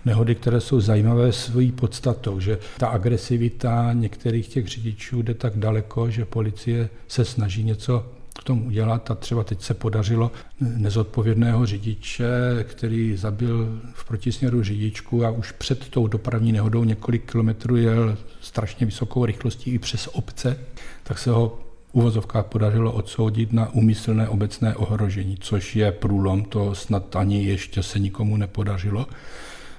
nehody, 0.06 0.36
které 0.36 0.62
jsou 0.62 0.82
zajímavé 0.82 1.32
svojí 1.32 1.72
podstatou, 1.72 2.40
že 2.40 2.58
ta 2.78 2.88
agresivita 2.88 3.94
některých 3.94 4.48
těch 4.48 4.68
řidičů 4.68 5.22
jde 5.22 5.34
tak 5.34 5.58
daleko, 5.58 6.10
že 6.10 6.26
policie 6.26 6.90
se 7.08 7.26
snaží 7.26 7.64
něco 7.64 8.06
k 8.40 8.44
tomu 8.44 8.66
udělat 8.66 9.12
a 9.12 9.16
třeba 9.16 9.44
teď 9.44 9.62
se 9.62 9.74
podařilo 9.74 10.32
nezodpovědného 10.60 11.66
řidiče, 11.66 12.30
který 12.64 13.18
zabil 13.18 13.82
v 13.94 14.08
protisměru 14.08 14.64
řidičku 14.64 15.26
a 15.26 15.30
už 15.30 15.52
před 15.52 15.90
tou 15.90 16.08
dopravní 16.08 16.52
nehodou 16.52 16.84
několik 16.84 17.32
kilometrů 17.32 17.76
jel 17.76 18.18
strašně 18.42 18.86
vysokou 18.86 19.26
rychlostí 19.26 19.72
i 19.72 19.80
přes 19.80 20.10
obce, 20.14 20.58
tak 21.04 21.20
se 21.20 21.32
ho 21.32 21.60
uvozovkách 21.92 22.46
podařilo 22.46 22.92
odsoudit 22.92 23.54
na 23.54 23.70
úmyslné 23.70 24.28
obecné 24.28 24.76
ohrožení, 24.76 25.38
což 25.40 25.76
je 25.76 25.92
průlom, 25.92 26.44
to 26.44 26.76
snad 26.76 27.16
ani 27.16 27.44
ještě 27.44 27.84
se 27.84 28.00
nikomu 28.00 28.38
nepodařilo 28.38 29.08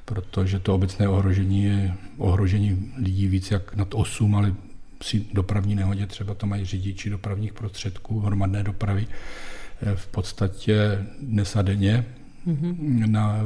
protože 0.04 0.58
to 0.58 0.74
obecné 0.74 1.08
ohrožení 1.08 1.64
je 1.64 1.94
ohrožení 2.18 2.92
lidí 2.96 3.28
víc 3.28 3.50
jak 3.50 3.74
nad 3.74 3.88
8, 3.94 4.34
ale 4.34 4.54
při 4.98 5.26
dopravní 5.32 5.74
nehodě 5.74 6.06
třeba 6.06 6.34
to 6.34 6.46
mají 6.46 6.64
řidiči 6.64 7.10
dopravních 7.10 7.52
prostředků, 7.52 8.20
hromadné 8.20 8.62
dopravy, 8.62 9.06
eh, 9.82 9.96
v 9.96 10.06
podstatě 10.06 11.06
dnes 11.22 11.56
a 11.56 11.62
denně 11.62 12.06
mm-hmm. 12.46 13.06
na 13.06 13.40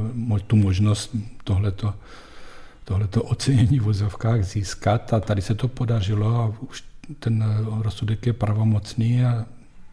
tu 0.47 0.55
možnost 0.55 1.15
tohleto, 1.43 1.93
tohleto 2.83 3.23
ocenění 3.23 3.79
v 3.79 3.83
vozovkách 3.83 4.43
získat 4.43 5.13
a 5.13 5.19
tady 5.19 5.41
se 5.41 5.55
to 5.55 5.67
podařilo 5.67 6.35
a 6.35 6.53
už 6.59 6.83
ten 7.19 7.45
rozsudek 7.81 8.25
je 8.25 8.33
pravomocný 8.33 9.25
a 9.25 9.45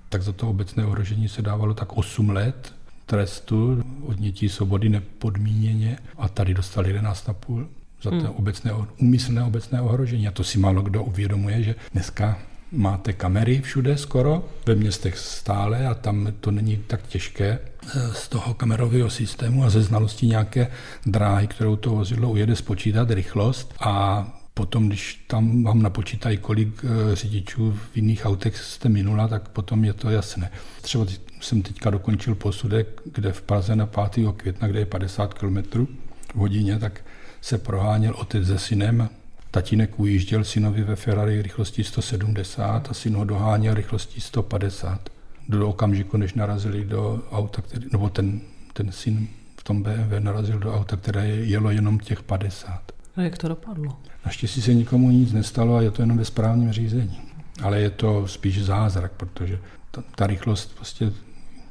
tak 0.08 0.22
za 0.22 0.32
to 0.32 0.50
obecné 0.50 0.86
ohrožení 0.86 1.28
se 1.28 1.42
dávalo 1.42 1.74
tak 1.74 1.92
8 1.92 2.30
let 2.30 2.74
trestu 3.06 3.82
odnětí 4.02 4.48
svobody 4.48 4.88
nepodmíněně 4.88 5.98
a 6.16 6.28
tady 6.28 6.54
dostali 6.54 7.00
11,5 7.00 7.66
za 8.02 8.10
to 8.10 8.16
hmm. 8.16 8.26
obecné, 8.26 8.72
úmyslné 8.98 9.44
obecné 9.44 9.80
ohrožení. 9.80 10.28
A 10.28 10.30
to 10.30 10.44
si 10.44 10.58
málo 10.58 10.82
kdo 10.82 11.02
uvědomuje, 11.02 11.62
že 11.62 11.74
dneska 11.92 12.38
máte 12.72 13.12
kamery 13.12 13.60
všude 13.60 13.98
skoro, 13.98 14.44
ve 14.66 14.74
městech 14.74 15.18
stále 15.18 15.86
a 15.86 15.94
tam 15.94 16.32
to 16.40 16.50
není 16.50 16.76
tak 16.76 17.06
těžké 17.06 17.58
eh, 17.58 18.14
z 18.14 18.28
toho 18.28 18.54
kamerového 18.54 19.10
systému 19.10 19.64
a 19.64 19.70
ze 19.70 19.82
znalosti 19.82 20.26
nějaké 20.26 20.66
dráhy, 21.06 21.46
kterou 21.46 21.76
to 21.76 21.90
vozidlo 21.90 22.30
ujede, 22.30 22.56
spočítat 22.56 23.10
rychlost 23.10 23.74
a 23.80 24.26
Potom, 24.54 24.88
když 24.88 25.24
tam 25.26 25.64
vám 25.64 25.82
napočítají, 25.82 26.38
kolik 26.38 26.84
eh, 26.84 27.16
řidičů 27.16 27.72
v 27.72 27.96
jiných 27.96 28.26
autech 28.26 28.56
jste 28.56 28.88
minula, 28.88 29.28
tak 29.28 29.48
potom 29.48 29.84
je 29.84 29.92
to 29.92 30.10
jasné. 30.10 30.50
Třeba 30.82 31.06
jsem 31.40 31.62
teďka 31.62 31.90
dokončil 31.90 32.34
posudek, 32.34 33.02
kde 33.04 33.32
v 33.32 33.42
Praze 33.42 33.76
na 33.76 33.86
5. 33.86 34.32
května, 34.36 34.68
kde 34.68 34.78
je 34.78 34.86
50 34.86 35.34
km 35.34 35.86
v 36.34 36.36
hodině, 36.36 36.78
tak 36.78 37.04
se 37.40 37.58
proháněl 37.58 38.14
otec 38.14 38.46
se 38.46 38.58
synem. 38.58 39.08
Tatínek 39.50 40.00
ujížděl 40.00 40.44
synovi 40.44 40.82
ve 40.82 40.96
Ferrari 40.96 41.42
rychlostí 41.42 41.84
170 41.84 42.90
a 42.90 42.94
syn 42.94 43.14
ho 43.14 43.24
doháněl 43.24 43.74
rychlostí 43.74 44.20
150. 44.20 45.10
Do 45.48 45.68
okamžiku, 45.68 46.16
než 46.16 46.34
narazili 46.34 46.84
do 46.84 47.22
auta, 47.32 47.62
který, 47.62 47.86
nebo 47.92 48.10
ten, 48.10 48.40
ten 48.72 48.92
syn 48.92 49.28
v 49.56 49.64
tom 49.64 49.82
BMW 49.82 50.20
narazil 50.20 50.58
do 50.58 50.74
auta, 50.74 50.96
které 50.96 51.26
jelo 51.28 51.70
jenom 51.70 51.98
těch 51.98 52.22
50. 52.22 52.93
A 53.16 53.22
jak 53.22 53.38
to 53.38 53.48
dopadlo? 53.48 53.96
Naštěstí 54.24 54.62
se 54.62 54.74
nikomu 54.74 55.10
nic 55.10 55.32
nestalo 55.32 55.76
a 55.76 55.82
je 55.82 55.90
to 55.90 56.02
jenom 56.02 56.18
ve 56.18 56.24
správním 56.24 56.72
řízení. 56.72 57.20
Ale 57.62 57.80
je 57.80 57.90
to 57.90 58.28
spíš 58.28 58.64
zázrak, 58.64 59.12
protože 59.12 59.58
ta, 59.90 60.02
ta 60.16 60.26
rychlost 60.26 60.74
prostě 60.76 61.12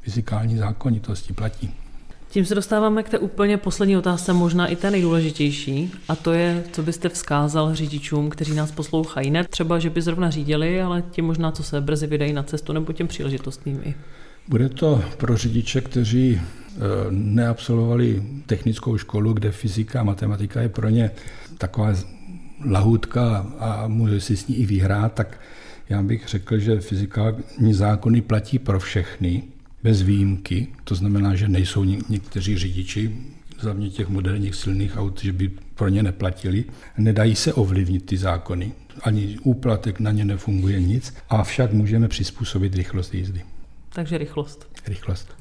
fyzikální 0.02 0.56
zákonitosti 0.56 1.32
platí. 1.32 1.74
Tím 2.30 2.44
se 2.44 2.54
dostáváme 2.54 3.02
k 3.02 3.08
té 3.08 3.18
úplně 3.18 3.56
poslední 3.56 3.96
otázce, 3.96 4.32
možná 4.32 4.66
i 4.66 4.76
té 4.76 4.90
nejdůležitější, 4.90 5.92
a 6.08 6.16
to 6.16 6.32
je, 6.32 6.64
co 6.72 6.82
byste 6.82 7.08
vzkázal 7.08 7.74
řidičům, 7.74 8.30
kteří 8.30 8.54
nás 8.54 8.72
poslouchají. 8.72 9.30
Ne 9.30 9.44
třeba, 9.44 9.78
že 9.78 9.90
by 9.90 10.02
zrovna 10.02 10.30
řídili, 10.30 10.82
ale 10.82 11.02
těm 11.02 11.24
možná, 11.24 11.52
co 11.52 11.62
se 11.62 11.80
brzy 11.80 12.06
vydají 12.06 12.32
na 12.32 12.42
cestu, 12.42 12.72
nebo 12.72 12.92
těm 12.92 13.08
příležitostným 13.08 13.80
i. 13.84 13.94
Bude 14.48 14.68
to 14.68 15.04
pro 15.16 15.36
řidiče, 15.36 15.80
kteří 15.80 16.40
neabsolvovali 17.10 18.22
technickou 18.46 18.98
školu, 18.98 19.32
kde 19.32 19.50
fyzika 19.50 20.00
a 20.00 20.04
matematika 20.04 20.60
je 20.60 20.68
pro 20.68 20.88
ně 20.88 21.10
taková 21.58 21.94
lahůdka 22.64 23.46
a 23.58 23.88
může 23.88 24.20
si 24.20 24.36
s 24.36 24.48
ní 24.48 24.56
i 24.56 24.66
vyhrát, 24.66 25.12
tak 25.12 25.40
já 25.88 26.02
bych 26.02 26.28
řekl, 26.28 26.58
že 26.58 26.80
fyzikální 26.80 27.74
zákony 27.74 28.20
platí 28.20 28.58
pro 28.58 28.80
všechny, 28.80 29.42
bez 29.82 30.02
výjimky. 30.02 30.68
To 30.84 30.94
znamená, 30.94 31.34
že 31.34 31.48
nejsou 31.48 31.84
někteří 31.84 32.58
řidiči, 32.58 33.16
mě 33.72 33.90
těch 33.90 34.08
moderních 34.08 34.54
silných 34.54 34.96
aut, 34.96 35.22
že 35.22 35.32
by 35.32 35.50
pro 35.74 35.88
ně 35.88 36.02
neplatili. 36.02 36.64
Nedají 36.98 37.36
se 37.36 37.52
ovlivnit 37.52 38.06
ty 38.06 38.16
zákony. 38.16 38.72
Ani 39.02 39.38
úplatek 39.42 40.00
na 40.00 40.10
ně 40.10 40.24
nefunguje 40.24 40.80
nic, 40.80 41.14
avšak 41.28 41.72
můžeme 41.72 42.08
přizpůsobit 42.08 42.74
rychlost 42.74 43.14
jízdy. 43.14 43.42
Takže 43.94 44.18
rychlost. 44.18 44.68
Rychlost. 44.86 45.36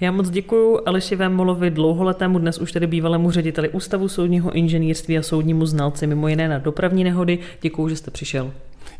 Já 0.00 0.12
moc 0.12 0.30
děkuji 0.30 0.78
Aleši 0.86 1.16
Vémolovi, 1.16 1.70
dlouholetému 1.70 2.38
dnes 2.38 2.58
už 2.58 2.72
tedy 2.72 2.86
bývalému 2.86 3.30
řediteli 3.30 3.68
Ústavu 3.68 4.08
soudního 4.08 4.52
inženýrství 4.52 5.18
a 5.18 5.22
soudnímu 5.22 5.66
znalci, 5.66 6.06
mimo 6.06 6.28
jiné 6.28 6.48
na 6.48 6.58
dopravní 6.58 7.04
nehody. 7.04 7.38
Děkuji, 7.62 7.88
že 7.88 7.96
jste 7.96 8.10
přišel. 8.10 8.52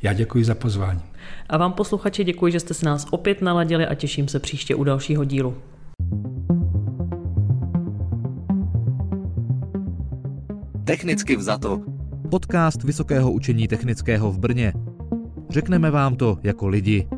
Já 0.03 0.13
děkuji 0.13 0.45
za 0.45 0.55
pozvání. 0.55 1.01
A 1.49 1.57
vám 1.57 1.73
posluchači 1.73 2.25
děkuji, 2.25 2.53
že 2.53 2.61
jste 2.61 2.75
se 2.75 2.87
nás 2.87 3.07
opět 3.11 3.43
naladili 3.43 3.87
a 3.87 3.95
těším 3.95 4.29
se 4.29 4.41
příště 4.41 4.75
u 4.75 4.85
dalšího 4.85 5.25
dílu. 5.25 5.55
Technicky 10.85 11.37
vzato. 11.37 11.81
Podcast 12.31 12.85
Vysokého 12.85 13.33
učení 13.33 13.69
technického 13.69 14.33
v 14.33 14.39
Brně. 14.39 14.73
Řekneme 15.51 15.91
vám 15.91 16.17
to 16.17 16.39
jako 16.43 16.69
lidi. 16.69 17.09